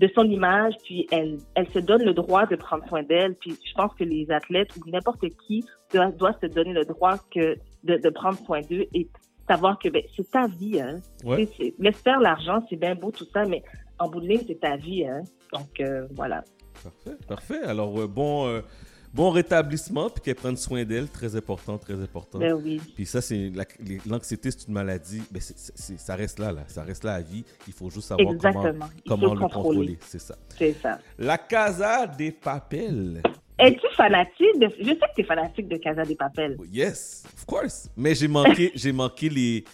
de 0.00 0.10
son 0.14 0.24
image, 0.24 0.74
puis 0.84 1.06
elle, 1.10 1.38
elle 1.54 1.66
se 1.70 1.78
donne 1.78 2.02
le 2.04 2.12
droit 2.12 2.44
de 2.46 2.56
prendre 2.56 2.86
soin 2.88 3.02
d'elle. 3.02 3.34
Puis 3.36 3.56
je 3.66 3.74
pense 3.74 3.92
que 3.94 4.04
les 4.04 4.30
athlètes 4.30 4.70
ou 4.76 4.88
n'importe 4.90 5.24
qui 5.46 5.64
doit, 5.92 6.10
doit 6.12 6.36
se 6.40 6.46
donner 6.46 6.72
le 6.72 6.84
droit 6.84 7.16
que 7.34 7.56
de, 7.84 7.96
de 7.96 8.10
prendre 8.10 8.38
soin 8.44 8.60
d'eux 8.62 8.86
et 8.94 9.08
savoir 9.48 9.78
que 9.78 9.88
ben, 9.88 10.02
c'est 10.16 10.30
ta 10.30 10.46
vie. 10.46 10.80
Hein. 10.80 11.00
Ouais. 11.24 11.48
Laisse 11.78 11.96
faire 11.96 12.20
l'argent, 12.20 12.64
c'est 12.68 12.76
bien 12.76 12.94
beau 12.94 13.10
tout 13.10 13.26
ça, 13.32 13.44
mais 13.46 13.62
en 13.98 14.08
bout 14.08 14.20
de 14.20 14.26
ligne, 14.28 14.42
c'est 14.46 14.60
ta 14.60 14.76
vie. 14.76 15.04
Hein. 15.06 15.22
Donc 15.52 15.80
euh, 15.80 16.06
voilà. 16.14 16.44
Parfait, 16.82 17.18
parfait. 17.26 17.62
Alors, 17.64 18.00
euh, 18.00 18.06
bon, 18.06 18.46
euh, 18.46 18.60
bon 19.12 19.30
rétablissement, 19.30 20.08
puis 20.08 20.22
qu'elle 20.22 20.36
prenne 20.36 20.56
soin 20.56 20.84
d'elle, 20.84 21.08
très 21.08 21.34
important, 21.36 21.76
très 21.76 22.00
important. 22.00 22.38
Ben 22.38 22.52
oui. 22.54 22.80
Puis 22.94 23.04
ça, 23.04 23.20
c'est 23.20 23.50
la- 23.54 23.64
l'anxiété, 24.06 24.50
c'est 24.50 24.68
une 24.68 24.74
maladie, 24.74 25.20
mais 25.32 25.40
c'est- 25.40 25.98
ça 25.98 26.14
reste 26.14 26.38
là, 26.38 26.52
là, 26.52 26.62
ça 26.68 26.82
reste 26.84 27.04
là 27.04 27.14
à 27.14 27.20
vie. 27.20 27.44
Il 27.66 27.72
faut 27.74 27.90
juste 27.90 28.06
savoir 28.08 28.28
comment, 28.28 28.36
Exactement. 28.36 28.86
Comment 29.06 29.34
le 29.34 29.40
contrôler. 29.40 29.68
contrôler, 29.68 29.98
c'est 30.00 30.20
ça. 30.20 30.36
C'est 30.56 30.72
ça. 30.74 30.98
La 31.18 31.36
Casa 31.36 32.06
des 32.06 32.30
Papels. 32.30 33.20
Es-tu 33.60 33.86
fanatique 33.96 34.58
de... 34.58 34.68
Je 34.78 34.84
sais 34.84 34.96
que 34.96 35.14
tu 35.14 35.20
es 35.20 35.24
fanatique 35.24 35.68
de 35.68 35.76
Casa 35.76 36.04
des 36.04 36.16
Papel. 36.16 36.56
Yes, 36.72 37.24
of 37.34 37.44
course. 37.46 37.90
Mais 37.96 38.14
j'ai 38.14 38.28
manqué, 38.28 38.72
j'ai 38.74 38.92
manqué 38.92 39.28
les, 39.28 39.64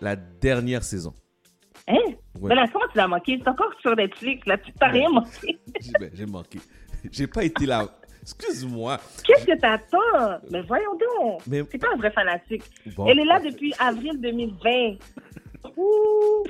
la 0.00 0.16
dernière 0.16 0.82
saison. 0.82 1.12
Hein? 1.86 1.96
Ouais. 2.40 2.48
Ben 2.50 2.54
là, 2.54 2.66
comment 2.72 2.86
tu 2.90 2.96
l'as 2.98 3.08
manqué? 3.08 3.38
C'est 3.42 3.48
encore 3.48 3.72
sur 3.80 3.94
Netflix, 3.96 4.46
là. 4.46 4.58
Tu 4.58 4.72
t'as 4.72 4.88
rien 4.88 5.08
manqué. 5.10 5.58
J'ai 5.80 5.92
ben, 5.98 6.10
j'ai 6.12 6.26
manqué. 6.26 6.58
J'ai 7.12 7.26
pas 7.26 7.44
été 7.44 7.66
là. 7.66 7.86
Excuse-moi. 8.22 8.98
Qu'est-ce 9.24 9.46
que 9.46 9.58
t'attends? 9.58 10.38
Mais 10.50 10.60
voyons 10.62 10.98
donc. 10.98 11.40
Mais 11.46 11.62
C'est 11.70 11.78
pas 11.78 11.88
un 11.94 11.96
vrai 11.96 12.10
fanatique. 12.10 12.62
bon, 12.94 13.06
Elle 13.06 13.20
est 13.20 13.24
là 13.24 13.40
depuis 13.40 13.72
avril 13.78 14.20
2020. 14.20 14.96
Ouh! 15.76 16.44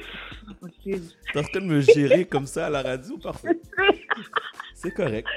T'es 0.84 1.38
en 1.38 1.42
train 1.42 1.60
de 1.60 1.66
me 1.66 1.80
gérer 1.80 2.24
comme 2.24 2.46
ça 2.46 2.66
à 2.66 2.70
la 2.70 2.82
radio, 2.82 3.16
parfait. 3.18 3.60
C'est 4.74 4.90
correct. 4.92 5.28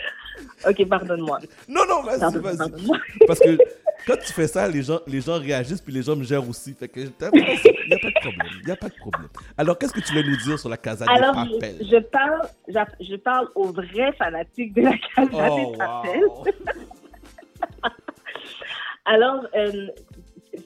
Ok, 0.67 0.88
pardonne-moi. 0.88 1.39
Non, 1.67 1.81
non, 1.88 2.01
vas-y, 2.03 2.38
vas-y. 2.39 3.25
Parce 3.27 3.39
que 3.39 3.57
quand 4.07 4.15
tu 4.25 4.33
fais 4.33 4.48
ça, 4.48 4.67
les 4.67 4.81
gens, 4.83 5.00
les 5.07 5.21
gens 5.21 5.39
réagissent 5.39 5.81
puis 5.81 5.93
les 5.93 6.01
gens 6.03 6.15
me 6.15 6.24
gèrent 6.24 6.48
aussi. 6.48 6.74
Fait 6.74 6.88
que 6.88 7.00
il 7.00 7.05
n'y 7.05 7.12
a 7.95 7.98
pas 8.00 8.10
de 8.10 8.19
problème. 8.19 8.51
Il 8.62 8.65
n'y 8.65 8.71
a 8.71 8.75
pas 8.75 8.89
de 8.89 8.95
problème. 8.95 9.29
Alors, 9.57 9.77
qu'est-ce 9.77 9.93
que 9.93 10.00
tu 10.00 10.13
veux 10.13 10.24
nous 10.24 10.38
dire 10.38 10.57
sur 10.60 10.69
la 10.69 10.77
Casa 10.77 11.05
Alors, 11.10 11.33
Papels? 11.36 11.77
je, 11.81 11.86
je 11.86 11.98
parle, 11.98 12.41
je 12.67 13.15
parle 13.15 13.48
aux 13.55 13.71
vrais 13.71 14.12
fanatiques 14.17 14.74
de 14.74 14.81
la 14.81 14.93
Casa 15.15 15.48
Oh, 15.50 15.71
des 15.71 15.77
Papel. 15.77 16.21
wow. 16.25 16.43
Alors, 19.05 19.48
euh, 19.55 19.88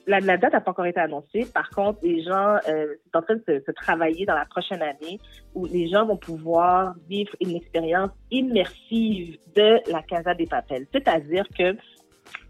la, 0.07 0.19
la 0.19 0.37
date 0.37 0.53
n'a 0.53 0.61
pas 0.61 0.71
encore 0.71 0.85
été 0.85 0.99
annoncée. 0.99 1.45
Par 1.53 1.69
contre, 1.69 1.99
les 2.03 2.23
gens, 2.23 2.57
euh, 2.67 2.95
c'est 3.05 3.17
en 3.17 3.21
train 3.21 3.35
de 3.35 3.43
se, 3.47 3.63
se 3.65 3.71
travailler 3.71 4.25
dans 4.25 4.35
la 4.35 4.45
prochaine 4.45 4.81
année 4.81 5.19
où 5.53 5.65
les 5.65 5.87
gens 5.87 6.05
vont 6.05 6.17
pouvoir 6.17 6.95
vivre 7.07 7.31
une 7.41 7.55
expérience 7.55 8.11
immersive 8.31 9.37
de 9.55 9.79
la 9.91 10.01
Casa 10.01 10.33
des 10.33 10.47
Papels. 10.47 10.87
C'est-à-dire 10.91 11.45
que, 11.57 11.75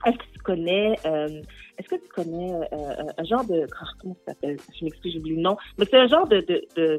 est-ce 0.05 0.17
que 0.17 0.33
tu 0.33 0.39
connais, 0.39 0.95
euh, 1.05 1.41
est-ce 1.77 1.89
que 1.89 1.95
tu 1.95 2.09
connais 2.09 2.53
euh, 2.53 3.11
un 3.17 3.23
genre 3.23 3.45
de, 3.45 3.65
ah, 3.81 3.85
comment 4.01 4.15
ça 4.25 4.33
s'appelle? 4.33 4.57
Je 4.79 4.85
m'excuse, 4.85 5.13
j'oublie 5.13 5.35
le 5.35 5.41
nom. 5.41 5.57
Mais 5.77 5.85
c'est 5.89 5.97
un 5.97 6.07
genre 6.07 6.27
de, 6.27 6.41
de, 6.41 6.65
de 6.75 6.97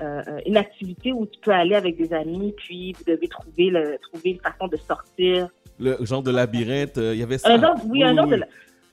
euh, 0.00 0.22
une 0.46 0.56
activité 0.56 1.12
où 1.12 1.26
tu 1.26 1.38
peux 1.40 1.50
aller 1.50 1.74
avec 1.74 1.96
des 1.96 2.12
amis, 2.12 2.54
puis 2.56 2.92
vous 2.92 3.04
devez 3.04 3.28
trouver 3.28 3.70
le, 3.70 3.98
trouver 3.98 4.30
une 4.30 4.40
façon 4.40 4.68
de 4.68 4.76
sortir. 4.76 5.48
Le 5.78 5.96
genre 6.04 6.22
de 6.22 6.30
labyrinthe, 6.30 6.96
il 6.96 7.18
y 7.18 7.22
avait 7.22 7.38
ça? 7.38 7.50
Un 7.50 7.60
genre, 7.60 7.76
oui, 7.88 8.02
un 8.02 8.14
genre 8.14 8.26
de, 8.26 8.36
oui. 8.36 8.42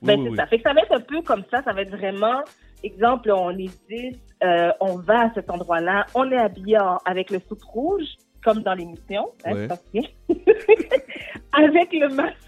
Ben, 0.06 0.18
Oui, 0.18 0.24
c'est 0.24 0.30
oui, 0.30 0.36
ça. 0.36 0.46
Fait 0.46 0.56
que 0.58 0.62
ça 0.62 0.72
va 0.72 0.80
être 0.80 0.94
un 0.94 1.00
peu 1.00 1.22
comme 1.22 1.42
ça. 1.50 1.62
Ça 1.62 1.72
va 1.72 1.82
être 1.82 1.90
vraiment, 1.90 2.42
exemple, 2.82 3.30
on 3.30 3.50
est 3.50 3.70
10, 3.90 4.16
euh, 4.44 4.70
on 4.80 4.96
va 4.96 5.26
à 5.26 5.34
cet 5.34 5.50
endroit-là, 5.50 6.06
on 6.14 6.30
est 6.30 6.38
habillé 6.38 6.78
avec 7.04 7.30
le 7.30 7.40
soute 7.40 7.62
rouge, 7.64 8.04
comme 8.44 8.62
dans 8.62 8.74
l'émission. 8.74 9.30
Hein, 9.44 9.68
ça 9.68 9.76
se 9.76 9.98
avec 11.52 11.92
le 11.92 12.08
masque. 12.14 12.45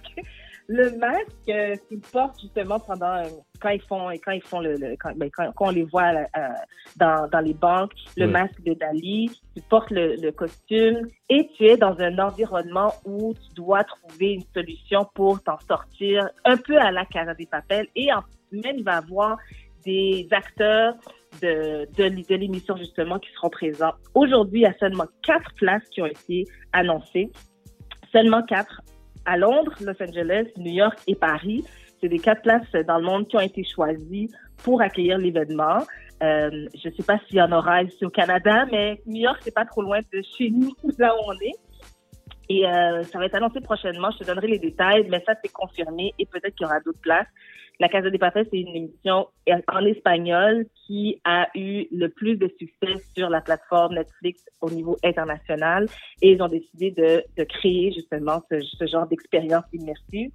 Le 0.71 0.91
masque 0.99 1.49
euh, 1.49 1.77
qu'ils 1.89 2.01
portent 2.01 2.39
justement 2.43 2.79
pendant 2.79 3.15
euh, 3.17 3.29
quand 3.59 3.71
ils 3.71 3.81
font 3.81 4.11
quand 4.23 4.33
ils 4.33 4.43
font 4.43 4.61
le, 4.61 4.75
le- 4.75 4.97
quand, 5.01 5.17
ben, 5.17 5.31
quand, 5.35 5.51
quand 5.57 5.69
on 5.69 5.71
les 5.71 5.85
voit 5.85 6.13
euh, 6.13 6.49
dans, 6.97 7.27
dans 7.33 7.41
les 7.41 7.55
banques 7.55 7.93
le 8.19 8.27
Ouais. 8.27 8.33
masque 8.33 8.63
de 8.65 8.75
Dali 8.75 9.31
tu 9.57 9.63
portes 9.63 9.91
le, 9.91 10.17
le 10.17 10.31
costume 10.31 11.09
et 11.31 11.49
tu 11.57 11.65
es 11.65 11.79
dans 11.79 11.99
un 12.01 12.19
environnement 12.19 12.93
où 13.07 13.33
tu 13.33 13.55
dois 13.55 13.83
trouver 13.85 14.35
une 14.35 14.45
solution 14.55 15.07
pour 15.15 15.43
t'en 15.43 15.59
sortir 15.61 16.29
un 16.45 16.59
peu 16.59 16.77
à 16.79 16.91
la 16.91 17.07
Casa 17.07 17.33
des 17.33 17.47
Papels 17.47 17.87
et 17.97 18.13
en, 18.13 18.21
même 18.53 18.77
il 18.77 18.85
va 18.85 18.99
avoir 18.99 19.39
des 19.87 20.29
acteurs 20.33 20.95
de, 21.41 21.87
de, 21.97 22.09
de 22.29 22.35
l'émission 22.35 22.77
justement 22.77 23.19
qui 23.19 23.31
seront 23.33 23.49
présents. 23.49 23.93
Aujourd'hui, 24.15 24.61
il 24.61 24.65
y 24.65 24.67
a 24.67 24.77
seulement 24.79 25.07
quatre 25.23 25.55
places 25.55 25.87
qui 25.91 26.03
ont 26.03 26.07
été 26.07 26.45
annoncées. 26.75 27.31
Seulement 28.13 28.43
quatre 28.43 28.83
à 29.25 29.37
Londres, 29.37 29.73
Los 29.81 30.03
Angeles, 30.03 30.47
New 30.57 30.73
York 30.73 30.99
et 31.07 31.15
Paris. 31.15 31.65
C'est 32.01 32.09
des 32.09 32.19
quatre 32.19 32.43
places 32.43 32.71
dans 32.87 32.99
le 32.99 33.05
monde 33.05 33.29
qui 33.29 33.37
ont 33.37 33.41
été 33.41 33.65
choisies 33.65 34.31
pour 34.63 34.81
accueillir 34.81 35.19
l'événement. 35.19 35.79
Euh, 36.23 36.51
je 36.75 36.89
ne 36.89 36.95
sais 36.95 37.03
pas 37.03 37.19
s'il 37.27 37.37
y 37.37 37.43
en 37.43 37.53
aura 37.53 37.83
ici 37.83 38.05
au 38.05 38.11
Canada, 38.11 38.67
mais 38.71 39.01
New 39.07 39.23
York, 39.23 39.39
c'est 39.43 39.55
pas 39.55 39.65
trop 39.65 39.83
loin 39.83 40.01
de 40.13 40.23
chez 40.37 40.51
nous, 40.51 40.73
là 40.99 41.15
où 41.15 41.31
on 41.31 41.35
est. 41.35 41.55
Et 42.49 42.67
euh, 42.67 43.03
ça 43.05 43.19
va 43.19 43.27
être 43.27 43.35
annoncé 43.35 43.61
prochainement. 43.61 44.11
Je 44.13 44.19
te 44.19 44.25
donnerai 44.25 44.47
les 44.47 44.59
détails, 44.59 45.07
mais 45.11 45.23
ça, 45.27 45.35
c'est 45.43 45.53
confirmé 45.53 46.15
et 46.19 46.27
peut-être 46.27 46.55
qu'il 46.55 46.67
y 46.67 46.69
aura 46.69 46.81
d'autres 46.81 47.01
places. 47.01 47.27
La 47.81 47.89
Casa 47.89 48.11
des 48.11 48.19
Papel, 48.19 48.47
c'est 48.51 48.59
une 48.59 48.75
émission 48.75 49.29
en 49.69 49.85
espagnol 49.85 50.67
qui 50.87 51.21
a 51.25 51.49
eu 51.55 51.87
le 51.93 52.09
plus 52.09 52.37
de 52.37 52.49
succès 52.59 52.95
sur 53.17 53.31
la 53.31 53.41
plateforme 53.41 53.95
Netflix 53.95 54.45
au 54.61 54.71
niveau 54.71 54.97
international. 55.05 55.87
Et 56.21 56.33
ils 56.33 56.43
ont 56.43 56.49
décidé 56.49 56.91
de, 56.91 57.45
créer 57.45 57.93
justement 57.93 58.43
ce, 58.51 58.61
ce 58.61 58.87
genre 58.87 59.07
d'expérience 59.07 59.65
immersive. 59.73 60.31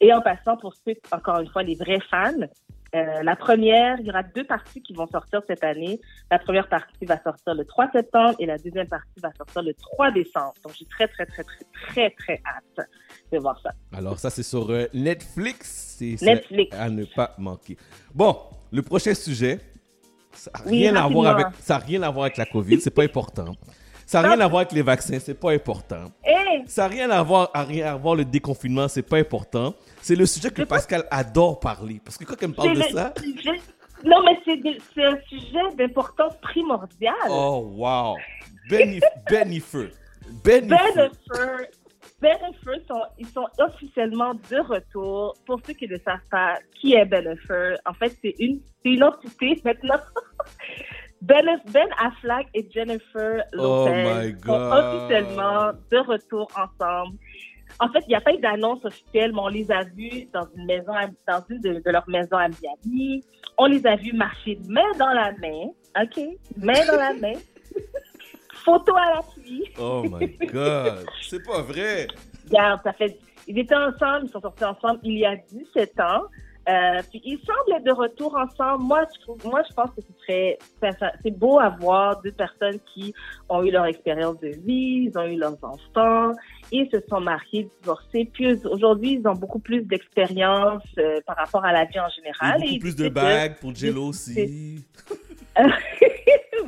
Et 0.00 0.12
en 0.12 0.20
passant 0.20 0.58
pour 0.58 0.74
ceux, 0.74 0.94
encore 1.12 1.40
une 1.40 1.48
fois, 1.48 1.62
les 1.62 1.76
vrais 1.76 2.00
fans, 2.10 2.46
euh, 2.94 3.22
la 3.22 3.36
première, 3.36 3.98
il 4.00 4.06
y 4.06 4.10
aura 4.10 4.22
deux 4.22 4.44
parties 4.44 4.82
qui 4.82 4.92
vont 4.92 5.06
sortir 5.06 5.40
cette 5.46 5.64
année. 5.64 6.00
La 6.30 6.38
première 6.38 6.68
partie 6.68 7.04
va 7.06 7.22
sortir 7.22 7.54
le 7.54 7.64
3 7.64 7.90
septembre 7.92 8.34
et 8.38 8.46
la 8.46 8.58
deuxième 8.58 8.86
partie 8.88 9.18
va 9.22 9.30
sortir 9.36 9.62
le 9.62 9.72
3 9.74 10.10
décembre. 10.10 10.52
Donc, 10.62 10.74
j'ai 10.78 10.84
très, 10.86 11.08
très, 11.08 11.24
très, 11.26 11.42
très, 11.42 11.64
très, 11.88 12.10
très 12.10 12.42
hâte 12.46 12.86
de 13.32 13.38
voir 13.38 13.58
ça. 13.62 13.70
Alors, 13.96 14.18
ça, 14.18 14.28
c'est 14.30 14.42
sur 14.42 14.70
euh, 14.70 14.86
Netflix. 14.92 15.98
Netflix. 16.20 16.76
à 16.76 16.90
ne 16.90 17.04
pas 17.04 17.34
manquer. 17.38 17.76
Bon, 18.14 18.36
le 18.72 18.82
prochain 18.82 19.14
sujet, 19.14 19.60
ça 20.32 20.50
n'a 20.54 20.70
Oui, 20.70 20.78
rien, 20.80 20.96
à 20.96 21.08
voir 21.08 21.26
avec- 21.34 21.44
rapidement. 21.46 21.64
ça 21.64 21.76
a 21.76 21.78
rien 21.78 22.02
à 22.02 22.10
voir 22.10 22.24
avec 22.24 22.36
la 22.36 22.46
COVID, 22.46 22.80
c'est 22.80 22.90
pas 22.94 23.04
important. 23.04 23.54
Ça 24.12 24.20
n'a 24.20 24.28
rien 24.32 24.40
à 24.40 24.46
voir 24.46 24.60
avec 24.60 24.72
les 24.72 24.82
vaccins, 24.82 25.18
c'est 25.18 25.32
pas 25.40 25.52
important. 25.52 26.04
Hey! 26.22 26.64
Ça 26.66 26.82
n'a 26.82 26.88
rien 26.88 27.10
à 27.10 27.22
voir, 27.22 27.50
à 27.54 27.64
rien 27.64 27.86
à 27.86 27.96
voir 27.96 28.14
le 28.14 28.26
déconfinement, 28.26 28.86
c'est 28.86 29.00
pas 29.02 29.16
important. 29.16 29.72
C'est 30.02 30.14
le 30.14 30.26
sujet 30.26 30.50
que 30.50 30.60
Pascal 30.64 31.06
adore 31.10 31.58
parler. 31.58 31.98
Parce 32.04 32.18
que 32.18 32.24
quand 32.24 32.34
elle 32.42 32.48
me 32.50 32.54
parle 32.54 32.74
de 32.76 32.82
ça, 32.82 33.14
sujet- 33.18 33.62
Non, 34.04 34.22
mais 34.22 34.38
c'est 34.44 35.02
un 35.02 35.16
sujet 35.30 35.76
d'importance 35.78 36.34
primordiale. 36.42 37.14
oh 37.30 37.72
wow, 37.74 38.16
Benny, 38.68 39.00
Benny 39.30 39.60
Feu. 39.60 39.90
Benny 40.44 40.68
Feu. 40.68 40.76
Bennifer, 41.30 41.68
Bennifer 42.20 42.86
sont, 42.86 43.02
ils 43.18 43.26
sont 43.28 43.46
officiellement 43.58 44.34
de 44.34 44.58
retour. 44.60 45.34
Pour 45.46 45.58
ceux 45.66 45.72
qui 45.72 45.88
ne 45.88 45.96
savent 46.04 46.18
pas 46.30 46.58
qui 46.78 46.92
est 46.94 47.06
Bennifer, 47.06 47.76
en 47.86 47.94
fait, 47.94 48.14
c'est 48.22 48.34
une, 48.38 48.60
c'est 48.84 48.90
une 48.92 49.04
entité 49.04 49.58
maintenant. 49.64 49.96
Ben, 51.22 51.46
ben 51.72 51.86
Affleck 51.98 52.48
et 52.52 52.68
Jennifer 52.74 53.44
Oh 53.54 53.86
Lopez 53.86 54.34
sont 54.44 54.52
officiellement 54.52 55.70
de 55.90 55.98
retour 55.98 56.48
ensemble. 56.56 57.16
En 57.78 57.88
fait, 57.88 58.00
il 58.06 58.08
n'y 58.08 58.14
a 58.16 58.20
pas 58.20 58.32
eu 58.32 58.38
d'annonce 58.38 58.84
officielle, 58.84 59.32
mais 59.32 59.40
on 59.40 59.48
les 59.48 59.70
a 59.70 59.84
vus 59.84 60.28
dans 60.32 60.46
une 60.56 60.66
maison, 60.66 60.92
dans 61.28 61.44
une 61.48 61.60
de, 61.60 61.74
de 61.74 61.90
leurs 61.90 62.08
maisons 62.08 62.36
à 62.36 62.48
Miami. 62.48 63.22
On 63.56 63.66
les 63.66 63.86
a 63.86 63.94
vus 63.94 64.12
marcher 64.12 64.58
main 64.68 64.90
dans 64.98 65.12
la 65.12 65.30
main, 65.40 65.68
ok, 66.02 66.24
main 66.56 66.86
dans 66.86 66.96
la 66.96 67.14
main. 67.20 67.38
Photo 68.64 68.92
à 68.96 69.14
l'appui. 69.14 69.64
Oh 69.78 70.02
my 70.04 70.36
god. 70.46 71.06
C'est 71.22 71.44
pas 71.44 71.62
vrai. 71.62 72.08
Regarde, 72.48 72.80
ça 72.82 72.92
fait, 72.94 73.16
ils 73.46 73.58
étaient 73.58 73.76
ensemble, 73.76 74.26
ils 74.26 74.30
sont 74.30 74.40
sortis 74.40 74.64
ensemble 74.64 74.98
il 75.04 75.18
y 75.18 75.24
a 75.24 75.36
17 75.36 76.00
ans. 76.00 76.24
Euh, 76.68 77.02
puis 77.10 77.20
ils 77.24 77.38
semblent 77.38 77.76
être 77.76 77.84
de 77.84 77.92
retour 77.92 78.36
ensemble. 78.36 78.84
Moi, 78.84 79.04
je 79.14 79.20
trouve, 79.22 79.44
moi, 79.44 79.62
je 79.68 79.74
pense 79.74 79.90
que 79.90 80.00
ce 80.00 80.12
serait, 80.22 80.58
c'est 81.22 81.36
beau 81.36 81.58
à 81.58 81.70
voir 81.70 82.20
deux 82.22 82.30
personnes 82.30 82.78
qui 82.94 83.12
ont 83.48 83.64
eu 83.64 83.70
leur 83.72 83.86
expérience 83.86 84.38
de 84.38 84.48
vie, 84.48 85.10
ils 85.10 85.12
ont 85.16 85.24
eu 85.24 85.36
leurs 85.36 85.58
enfants, 85.64 86.32
ils 86.70 86.88
se 86.92 86.98
sont 87.08 87.20
mariés, 87.20 87.68
divorcés. 87.80 88.30
Puis 88.32 88.64
aujourd'hui, 88.64 89.18
ils 89.20 89.26
ont 89.26 89.34
beaucoup 89.34 89.58
plus 89.58 89.82
d'expérience 89.82 90.84
euh, 90.98 91.20
par 91.26 91.36
rapport 91.36 91.64
à 91.64 91.72
la 91.72 91.84
vie 91.84 91.98
en 91.98 92.08
Et 92.08 92.10
général. 92.10 92.60
beaucoup 92.60 92.74
Et 92.74 92.78
plus 92.78 92.96
de 92.96 93.08
bagues 93.08 93.58
pour 93.58 93.74
Jello 93.74 94.08
aussi. 94.08 94.84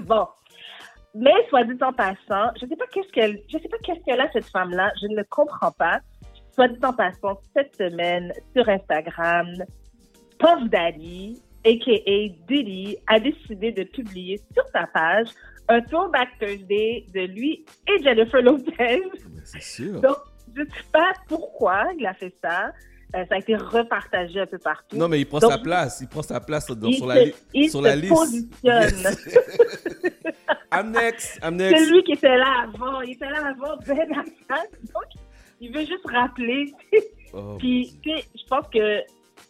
bon. 0.00 0.26
Mais 1.14 1.32
soit 1.48 1.62
dit 1.62 1.80
en 1.80 1.92
passant, 1.92 2.50
je 2.60 2.66
sais 2.66 2.74
pas 2.74 2.86
qu'est-ce 2.92 3.12
qu'elle, 3.12 3.40
je 3.48 3.58
sais 3.58 3.68
pas 3.68 3.78
qu'est-ce 3.84 4.00
qu'elle 4.04 4.20
a 4.20 4.28
cette 4.32 4.46
femme-là, 4.46 4.90
je 5.00 5.06
ne 5.06 5.16
le 5.16 5.24
comprends 5.30 5.70
pas. 5.70 6.00
Soit 6.52 6.68
dit 6.68 6.84
en 6.84 6.92
passant, 6.92 7.38
cette 7.54 7.76
semaine 7.76 8.32
sur 8.54 8.68
Instagram, 8.68 9.46
Puff 10.38 10.68
Daddy, 10.70 11.40
aka 11.64 12.28
Diddy, 12.48 12.96
a 13.06 13.20
décidé 13.20 13.72
de 13.72 13.84
publier 13.84 14.40
sur 14.52 14.64
sa 14.72 14.86
page 14.86 15.28
un 15.68 15.80
Throwback 15.80 16.28
Thursday 16.38 17.06
de 17.14 17.20
lui 17.20 17.64
et 17.88 18.02
Jennifer 18.02 18.42
Lopez. 18.42 19.02
C'est 19.44 19.62
sûr. 19.62 20.00
Donc, 20.00 20.16
je 20.54 20.60
ne 20.60 20.66
sais 20.66 20.84
pas 20.92 21.12
pourquoi 21.28 21.84
il 21.98 22.06
a 22.06 22.12
fait 22.14 22.34
ça. 22.42 22.72
Euh, 23.14 23.24
ça 23.28 23.36
a 23.36 23.38
été 23.38 23.54
repartagé 23.56 24.40
un 24.40 24.46
peu 24.46 24.58
partout. 24.58 24.96
Non, 24.96 25.08
mais 25.08 25.20
il 25.20 25.26
prend 25.26 25.38
Donc, 25.38 25.52
sa 25.52 25.58
place. 25.58 26.00
Il 26.00 26.08
prend 26.08 26.22
sa 26.22 26.40
place 26.40 26.66
dans- 26.66 26.88
il 26.88 26.94
sur 26.96 27.04
se- 27.04 27.08
la, 27.08 27.24
li- 27.24 27.34
il 27.54 27.70
sur 27.70 27.78
se 27.80 27.84
la 27.84 27.96
liste. 27.96 28.12
positionne. 28.12 28.50
Yes. 29.04 29.38
I'm 30.72 30.90
next. 30.90 31.38
I'm 31.42 31.58
C'est 31.58 31.86
lui 31.90 32.02
qui 32.02 32.12
était 32.12 32.36
là 32.36 32.64
avant. 32.64 33.00
Il 33.02 33.12
était 33.12 33.30
là 33.30 33.46
avant 33.48 33.76
Ben 33.86 34.00
Affleck. 34.18 34.70
Donc, 34.92 35.22
il 35.60 35.72
veut 35.72 35.84
juste 35.86 36.04
rappeler. 36.10 36.72
Oh, 37.32 37.56
puis, 37.58 37.96
tu 38.02 38.10
sais, 38.10 38.24
je 38.34 38.44
pense 38.48 38.66
que, 38.68 39.00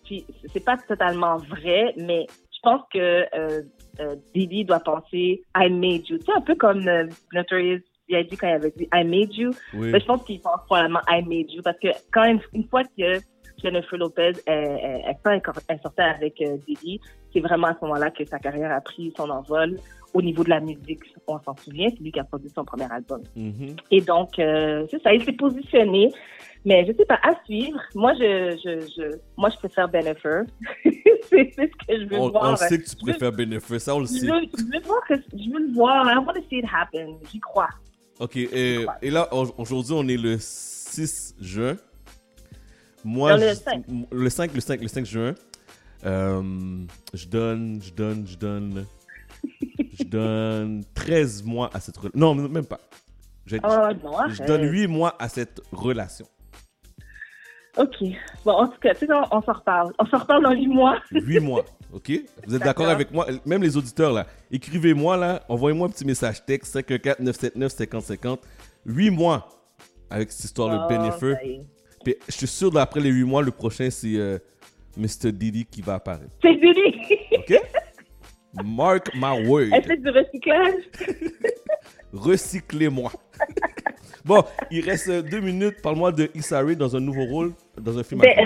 puis, 0.05 0.27
c'est 0.53 0.65
pas 0.65 0.77
totalement 0.77 1.37
vrai, 1.37 1.95
mais 1.97 2.27
je 2.29 2.61
pense 2.63 2.83
que 2.93 2.99
euh, 2.99 3.63
euh, 4.01 4.17
Diddy 4.35 4.65
doit 4.65 4.81
penser 4.81 5.43
I 5.57 5.71
made 5.71 6.09
you. 6.09 6.19
Tu 6.19 6.27
sais, 6.27 6.33
un 6.37 6.41
peu 6.41 6.55
comme 6.55 6.87
euh, 6.89 7.07
Notorious 7.33 7.81
B.I.G. 8.09 8.37
quand 8.37 8.49
il 8.49 8.55
avait 8.55 8.73
dit 8.77 8.89
I 8.93 9.05
made 9.05 9.35
you. 9.35 9.51
oui. 9.75 9.91
Mais 9.91 10.01
je 10.01 10.07
pense 10.07 10.23
qu'il 10.25 10.41
pense 10.41 10.61
probablement 10.67 11.01
I 11.09 11.23
made 11.23 11.51
you 11.51 11.63
parce 11.63 11.79
que 11.79 11.89
quand 12.13 12.25
une, 12.25 12.41
une 12.53 12.69
fois 12.69 12.83
que 12.85 13.19
Jennifer 13.63 13.99
Lopez 13.99 14.33
elle, 14.47 14.79
elle, 14.83 15.03
elle, 15.07 15.23
elle, 15.27 15.43
elle 15.69 15.81
sortait 15.81 16.03
avec 16.03 16.41
euh, 16.43 16.57
Diddy, 16.67 17.01
c'est 17.33 17.41
vraiment 17.41 17.69
à 17.69 17.75
ce 17.75 17.85
moment-là 17.85 18.11
que 18.11 18.25
sa 18.25 18.39
carrière 18.39 18.73
a 18.73 18.81
pris 18.81 19.13
son 19.17 19.31
envol 19.31 19.77
au 20.15 20.23
niveau 20.23 20.43
de 20.45 20.49
la 20.51 20.61
musique. 20.61 21.01
On 21.27 21.39
s'en 21.43 21.55
souvient, 21.57 21.89
c'est 21.91 22.01
lui 22.03 22.13
qui 22.13 22.21
a 22.21 22.25
produit 22.25 22.49
son 22.55 22.65
premier 22.65 22.91
album. 22.91 23.21
Mhm. 23.37 23.77
Et 23.91 24.01
donc, 24.01 24.39
euh, 24.39 24.87
c'est 24.91 25.03
ça, 25.03 25.13
il 25.13 25.23
s'est 25.25 25.33
positionné. 25.33 26.11
Mais 26.65 26.87
je 26.87 26.93
sais 26.97 27.05
pas, 27.05 27.19
à 27.23 27.35
suivre. 27.45 27.79
Moi, 27.95 28.15
je, 28.15 28.57
je, 28.65 28.81
je, 28.97 29.17
moi, 29.37 29.51
je 29.51 29.57
préfère 29.59 29.87
Bennifer. 29.89 30.45
c'est 30.85 31.53
ce 31.57 31.87
que 31.87 32.01
je 32.01 32.09
veux 32.09 32.19
On, 32.19 32.31
voir. 32.31 32.53
on 32.53 32.57
sait 32.57 32.79
que 32.79 32.89
tu 32.89 32.97
préfères 32.97 33.33
Benefit, 33.33 33.81
ça 33.81 33.95
on 33.95 34.01
le 34.01 34.07
Je 34.07 34.13
sait. 34.13 34.27
veux, 34.27 34.41
je 34.57 34.65
veux 34.65 34.83
voir 34.87 35.01
que, 35.07 35.15
je 35.17 35.51
veux 35.53 35.67
le 35.67 35.75
voir. 35.75 36.07
I 36.11 36.17
want 36.17 36.33
to 36.33 36.41
see 36.49 36.59
it 36.61 36.65
happen. 36.73 37.19
J'y 37.31 37.41
crois. 37.41 37.69
Ok, 38.21 38.37
et, 38.37 38.87
et 39.03 39.11
là, 39.11 39.29
au- 39.35 39.53
aujourd'hui, 39.59 39.93
on 39.95 40.07
est 40.09 40.17
le 40.17 40.37
6 40.39 41.35
juin. 41.41 41.75
Moi, 43.05 43.33
Non, 43.33 43.37
le 43.43 43.49
je- 43.51 43.55
5. 43.55 43.85
le 44.13 44.31
5, 44.31 44.55
le 44.55 44.61
5, 44.61 44.81
le 44.81 44.89
5 44.89 45.05
juin. 45.05 45.35
Euh, 46.07 46.43
je 47.13 47.27
donne, 47.27 47.81
je 47.83 47.93
donne, 47.93 48.27
je 48.27 48.37
donne, 48.39 48.85
je 49.99 50.05
donne 50.05 50.85
13 50.95 51.43
mois 51.45 51.71
à 51.73 51.81
cette 51.81 51.97
relation. 51.97 52.19
Non, 52.19 52.35
même 52.35 52.67
pas. 52.67 52.81
Je, 53.47 53.57
Oh, 53.63 53.69
non, 54.03 54.29
je 54.29 54.43
donne 54.45 54.63
8 54.71 54.87
mois 54.87 55.15
à 55.19 55.29
cette 55.29 55.61
relation. 55.73 56.27
OK. 57.77 57.97
Bon, 58.45 58.53
en 58.53 58.69
tout 58.69 58.79
cas, 58.81 58.95
tu 58.95 59.07
sais, 59.07 59.13
on, 59.13 59.37
on 59.37 59.43
s'en 59.43 59.53
reparle. 59.53 59.93
On 59.99 60.07
s'en 60.07 60.19
reparle 60.19 60.45
dans 60.45 60.53
huit 60.53 60.69
mois. 60.69 61.01
8 61.11 61.41
mois, 61.41 61.65
ok? 61.93 62.13
Vous 62.47 62.55
êtes 62.55 62.63
d'accord 62.63 62.89
avec 62.89 63.11
moi? 63.11 63.27
Même 63.45 63.63
les 63.63 63.77
auditeurs, 63.77 64.13
là, 64.13 64.27
écrivez-moi, 64.51 65.17
là, 65.17 65.43
envoyez-moi 65.49 65.89
un 65.89 65.91
petit 65.91 66.05
message 66.05 66.45
texte, 66.45 66.77
514-979-5050. 66.77 68.39
8 68.87 69.11
mois 69.11 69.49
avec 70.09 70.31
cette 70.31 70.45
histoire 70.45 70.89
de 70.89 70.97
Oh, 70.97 71.27
est. 71.27 71.61
Puis 72.05 72.17
je 72.29 72.33
suis 72.33 72.47
sûr, 72.47 72.71
d'après 72.71 73.01
les 73.01 73.11
8 73.11 73.25
mois, 73.25 73.43
le 73.43 73.51
prochain, 73.51 73.91
c'est 73.91 74.15
euh, 74.17 74.39
Mr. 74.97 75.33
Diddy 75.33 75.65
qui 75.67 75.83
va 75.83 75.95
apparaître. 75.95 76.31
C'est 76.43 76.55
Diddy. 76.55 77.17
OK? 77.39 77.61
Mark 78.63 79.09
my 79.15 79.47
word. 79.47 79.71
Elle 79.73 79.83
fait 79.83 79.97
du 79.97 80.11
recyclage? 80.11 80.83
Recyclez-moi. 82.13 83.11
bon, 84.25 84.45
il 84.71 84.85
reste 84.85 85.11
deux 85.11 85.41
minutes. 85.41 85.83
Parle-moi 85.83 86.13
de 86.13 86.31
Issa 86.35 86.61
Rae 86.61 86.75
dans 86.75 86.95
un 86.95 87.01
nouveau 87.01 87.25
rôle, 87.25 87.53
dans 87.77 87.99
un 87.99 88.05
film. 88.05 88.21
Ben, 88.21 88.37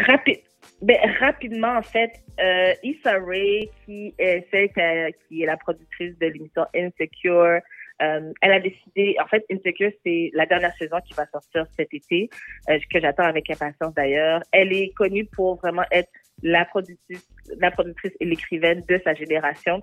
ben, 0.80 0.96
rapidement, 1.20 1.76
en 1.76 1.82
fait, 1.82 2.12
euh, 2.40 2.72
Issa 2.82 3.18
Rae, 3.18 3.66
qui 3.84 4.14
est 4.18 4.46
celle 4.50 4.68
qui, 4.68 5.16
qui 5.28 5.42
est 5.42 5.46
la 5.46 5.56
productrice 5.56 6.16
de 6.18 6.26
l'émission 6.26 6.64
Insecure, 6.74 7.60
euh, 8.02 8.32
elle 8.42 8.52
a 8.52 8.60
décidé, 8.60 9.16
en 9.22 9.26
fait, 9.26 9.44
Insecure, 9.50 9.90
c'est 10.04 10.30
la 10.34 10.46
dernière 10.46 10.74
saison 10.76 10.98
qui 11.06 11.14
va 11.14 11.26
sortir 11.26 11.66
cet 11.76 11.92
été, 11.92 12.30
euh, 12.70 12.78
que 12.92 13.00
j'attends 13.00 13.24
avec 13.24 13.50
impatience 13.50 13.94
d'ailleurs. 13.94 14.42
Elle 14.52 14.72
est 14.72 14.90
connue 14.94 15.24
pour 15.26 15.56
vraiment 15.56 15.84
être 15.90 16.10
la 16.42 16.64
productrice, 16.64 17.28
la 17.58 17.70
productrice 17.70 18.12
et 18.20 18.24
l'écrivaine 18.24 18.84
de 18.88 19.00
sa 19.04 19.14
génération. 19.14 19.80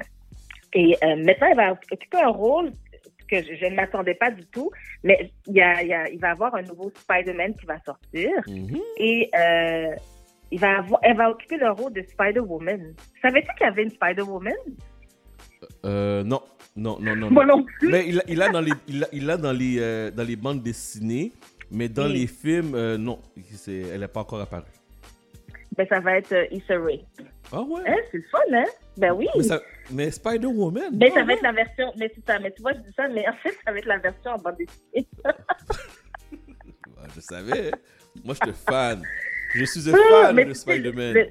Et 0.73 0.95
euh, 1.03 1.15
maintenant, 1.17 1.47
elle 1.49 1.57
va 1.57 1.71
occuper 1.71 2.17
un 2.21 2.29
rôle 2.29 2.71
que 3.29 3.41
je, 3.41 3.55
je 3.55 3.65
ne 3.65 3.75
m'attendais 3.75 4.13
pas 4.13 4.31
du 4.31 4.45
tout, 4.45 4.71
mais 5.03 5.31
il, 5.47 5.55
y 5.55 5.61
a, 5.61 5.81
il, 5.81 5.89
y 5.89 5.93
a, 5.93 6.09
il 6.09 6.19
va 6.19 6.29
y 6.29 6.31
avoir 6.31 6.55
un 6.55 6.61
nouveau 6.61 6.91
Spider-Man 6.95 7.55
qui 7.55 7.65
va 7.65 7.79
sortir. 7.79 8.31
Mhm. 8.47 8.79
Et 8.97 9.29
euh, 9.37 9.95
il 10.51 10.59
va 10.59 10.77
avoir, 10.79 10.99
elle 11.03 11.17
va 11.17 11.31
occuper 11.31 11.57
le 11.57 11.71
rôle 11.71 11.93
de 11.93 12.01
Spider-Woman. 12.01 12.93
Savais-tu 13.21 13.47
qu'il 13.55 13.65
y 13.65 13.69
avait 13.69 13.83
une 13.83 13.89
Spider-Woman? 13.89 14.53
Euh, 15.85 16.23
non, 16.23 16.41
non, 16.75 16.97
non, 16.99 17.15
non. 17.15 17.31
Moi 17.31 17.45
non. 17.45 17.63
plus. 17.63 17.89
Mais 17.89 18.05
il 18.07 18.21
il 18.27 18.41
a 18.41 18.49
dans 18.49 18.61
les, 18.61 18.73
il 18.87 19.03
a, 19.03 19.07
il 19.13 19.29
a 19.29 19.37
dans 19.37 19.53
les, 19.53 19.77
euh, 19.79 20.11
dans 20.11 20.23
les 20.23 20.35
bandes 20.35 20.61
dessinées, 20.61 21.31
mais 21.71 21.87
dans 21.89 22.05
Oui. 22.07 22.13
les 22.21 22.27
films, 22.27 22.73
euh, 22.75 22.97
non, 22.97 23.19
c'est, 23.53 23.79
elle 23.93 24.01
n'est 24.01 24.07
pas 24.07 24.21
encore 24.21 24.41
apparue. 24.41 24.63
Ben, 25.77 25.85
ça 25.89 25.99
va 25.99 26.17
être 26.17 26.31
euh, 26.31 26.45
Issa 26.51 26.77
Rae. 26.79 26.99
Ah 27.51 27.61
ouais? 27.61 27.81
Hein, 27.85 27.95
c'est 28.11 28.17
le 28.17 28.23
fun, 28.31 28.39
hein? 28.53 28.63
Ben 28.97 29.11
oui. 29.13 29.27
Mais, 29.35 29.43
mais 29.91 30.11
Spider-Woman? 30.11 30.97
Ben, 30.97 31.11
ça 31.13 31.23
va 31.23 31.33
être 31.33 31.41
la 31.41 31.51
version, 31.51 31.91
mais 31.97 32.11
c'est 32.15 32.25
ça, 32.25 32.39
mais 32.39 32.51
tu 32.51 32.61
vois, 32.61 32.73
je 32.73 32.79
dis 32.79 32.93
ça, 32.95 33.07
mais 33.09 33.27
en 33.27 33.33
fait, 33.43 33.53
ça 33.65 33.71
va 33.71 33.77
être 33.77 33.85
la 33.85 33.97
version 33.99 34.31
en 34.31 34.37
bande 34.37 34.55
dessinée. 34.57 35.07
Je 37.15 37.21
savais. 37.21 37.71
Moi, 38.23 38.35
je 38.41 38.49
suis 38.51 38.63
fan. 38.67 39.01
Je 39.53 39.63
suis 39.65 39.89
un 39.89 39.93
fan 39.95 40.35
mais 40.35 40.45
de 40.45 40.53
Spider-Man. 40.53 41.13
le- 41.13 41.29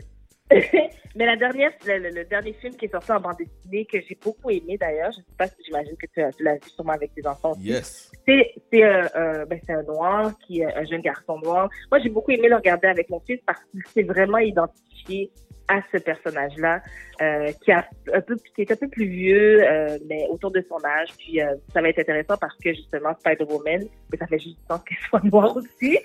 mais 1.16 1.27
la 1.27 1.37
dernière, 1.37 1.70
le, 1.87 1.98
le- 1.98 2.11
le 2.11 2.24
dernier 2.24 2.53
film 2.55 2.74
qui 2.77 2.87
est 2.87 2.88
sorti 2.90 3.12
en 3.12 3.20
bande 3.20 3.37
dessinée, 3.38 3.85
que 3.87 3.98
j'ai 4.00 4.18
beaucoup 4.22 4.50
aimé 4.50 4.77
d'ailleurs, 4.79 5.12
je 5.12 5.18
sais 5.18 5.37
pas 5.38 5.46
si 5.46 5.57
j'imagine 5.64 5.96
que 5.96 6.07
tu, 6.12 6.22
as- 6.22 6.33
tu 6.33 6.42
l'as 6.42 6.55
vu 6.55 6.68
sûrement 6.74 6.92
avec 6.92 7.14
tes 7.14 7.27
enfants 7.27 7.53
aussi. 7.53 7.68
Yes. 7.68 8.11
c'est 8.27 8.55
c'est 8.72 8.83
euh, 8.85 9.05
euh, 9.16 9.44
ben, 9.46 9.61
un 9.68 9.83
noir 9.83 10.33
qui 10.46 10.61
est 10.61 10.74
un 10.74 10.85
jeune 10.85 11.03
garçon 11.03 11.38
noir. 11.38 11.68
Moi, 11.90 12.00
j'ai 12.00 12.09
beaucoup 12.09 12.31
aimé 12.33 12.48
le 12.48 12.57
regarder 12.57 12.88
avec 12.88 13.09
mon 13.11 13.20
fils 13.20 13.40
parce 13.46 13.61
qu'il 13.70 13.83
s'est 13.92 14.03
vraiment 14.03 14.38
identifié 14.38 15.31
à 15.66 15.81
ce 15.90 15.96
personnage-là, 15.96 16.83
euh, 17.22 17.50
qui 17.64 17.72
a 17.72 17.88
un 18.12 18.20
peu 18.20 18.37
qui 18.55 18.61
est 18.62 18.70
un 18.70 18.77
peu 18.77 18.87
plus 18.88 19.07
vieux, 19.07 19.62
euh, 19.66 19.98
mais 20.07 20.27
autour 20.29 20.50
de 20.50 20.62
son 20.68 20.77
âge. 20.85 21.09
Puis 21.18 21.40
euh, 21.40 21.55
ça 21.72 21.81
va 21.81 21.88
être 21.88 22.00
intéressant 22.00 22.37
parce 22.38 22.55
que 22.59 22.74
justement 22.74 23.14
Spider-Woman, 23.20 23.81
mais 24.12 24.18
ça 24.18 24.27
fait 24.27 24.38
juste 24.38 24.59
du 24.59 24.64
sens 24.68 24.83
qu'elle 24.85 24.98
soit 25.09 25.24
noire 25.24 25.57
aussi. 25.57 25.98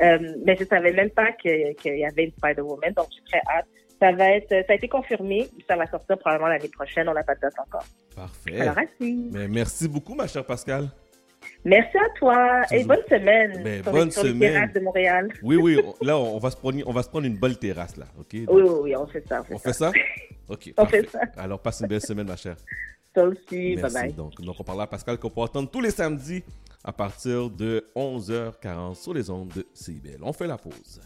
euh, 0.00 0.18
mais 0.46 0.54
je 0.60 0.64
savais 0.64 0.92
même 0.92 1.10
pas 1.10 1.32
que- 1.32 1.72
qu'il 1.72 1.96
y 1.98 2.04
avait 2.04 2.24
une 2.26 2.32
Spider-Woman, 2.32 2.92
donc 2.92 3.06
j'ai 3.16 3.24
très 3.24 3.40
hâte. 3.52 3.66
Ça 4.00 4.12
va 4.12 4.30
être, 4.30 4.48
ça 4.48 4.72
a 4.72 4.74
été 4.74 4.88
confirmé, 4.88 5.48
ça 5.68 5.76
va 5.76 5.86
sortir 5.86 6.18
probablement 6.18 6.48
l'année 6.48 6.68
prochaine. 6.70 7.08
On 7.08 7.12
n'a 7.14 7.22
pas 7.22 7.34
de 7.34 7.40
date 7.40 7.52
encore. 7.58 7.84
Parfait. 8.16 8.60
Alors, 8.60 8.74
merci. 8.76 9.28
Mais 9.32 9.46
merci 9.48 9.88
beaucoup, 9.88 10.14
ma 10.14 10.26
chère 10.26 10.44
Pascal. 10.44 10.88
Merci 11.64 11.96
à 11.98 12.08
toi 12.18 12.62
et 12.70 12.84
bonne 12.84 13.02
semaine 13.08 13.62
Ben, 13.62 13.82
sur, 13.82 13.92
bonne 13.92 14.04
les- 14.06 14.10
sur 14.10 14.22
les 14.24 14.28
semaine. 14.30 14.52
terrasses 14.54 14.72
de 14.72 14.80
Montréal. 14.80 15.28
Oui, 15.42 15.56
oui, 15.56 15.78
on- 15.84 16.04
là, 16.04 16.18
on 16.18 16.38
va 16.38 16.50
se 16.50 16.56
prendre, 16.56 16.78
on 16.86 16.92
va 16.92 17.02
se 17.02 17.08
prendre 17.10 17.26
une 17.26 17.36
belle 17.38 17.58
terrasse, 17.58 17.96
là, 17.98 18.06
OK? 18.18 18.28
Oui, 18.32 18.46
oui, 18.48 18.62
oui, 18.82 18.96
on 18.96 19.06
fait 19.06 19.26
ça. 19.26 19.40
On 19.42 19.44
fait 19.44 19.54
On 19.54 19.58
ça. 19.58 19.64
fait 19.64 19.72
ça? 19.74 19.92
OK, 20.48 20.68
On 20.78 20.82
parfait. 20.82 21.02
fait 21.02 21.08
ça. 21.10 21.20
Alors, 21.36 21.60
passe 21.60 21.80
une 21.80 21.86
belle 21.88 22.00
semaine, 22.00 22.26
ma 22.26 22.36
chère. 22.36 22.56
Toi 23.14 23.24
aussi, 23.24 23.74
bye 23.74 23.76
Merci. 23.76 23.94
bye. 23.94 24.12
Donc, 24.12 24.40
donc, 24.40 24.56
on 24.58 24.64
parle 24.64 24.82
à 24.82 24.86
Pascal 24.86 25.18
qu'on 25.18 25.30
peut 25.30 25.40
entendre 25.40 25.70
tous 25.70 25.80
les 25.80 25.90
samedis 25.90 26.42
à 26.84 26.92
partir 26.92 27.50
de 27.50 27.84
11h40 27.94 28.94
sur 28.94 29.12
les 29.12 29.28
ondes 29.30 29.48
de 29.54 29.66
CIBL. 29.74 30.18
On 30.22 30.32
fait 30.32 30.46
la 30.46 30.56
pause. 30.56 31.00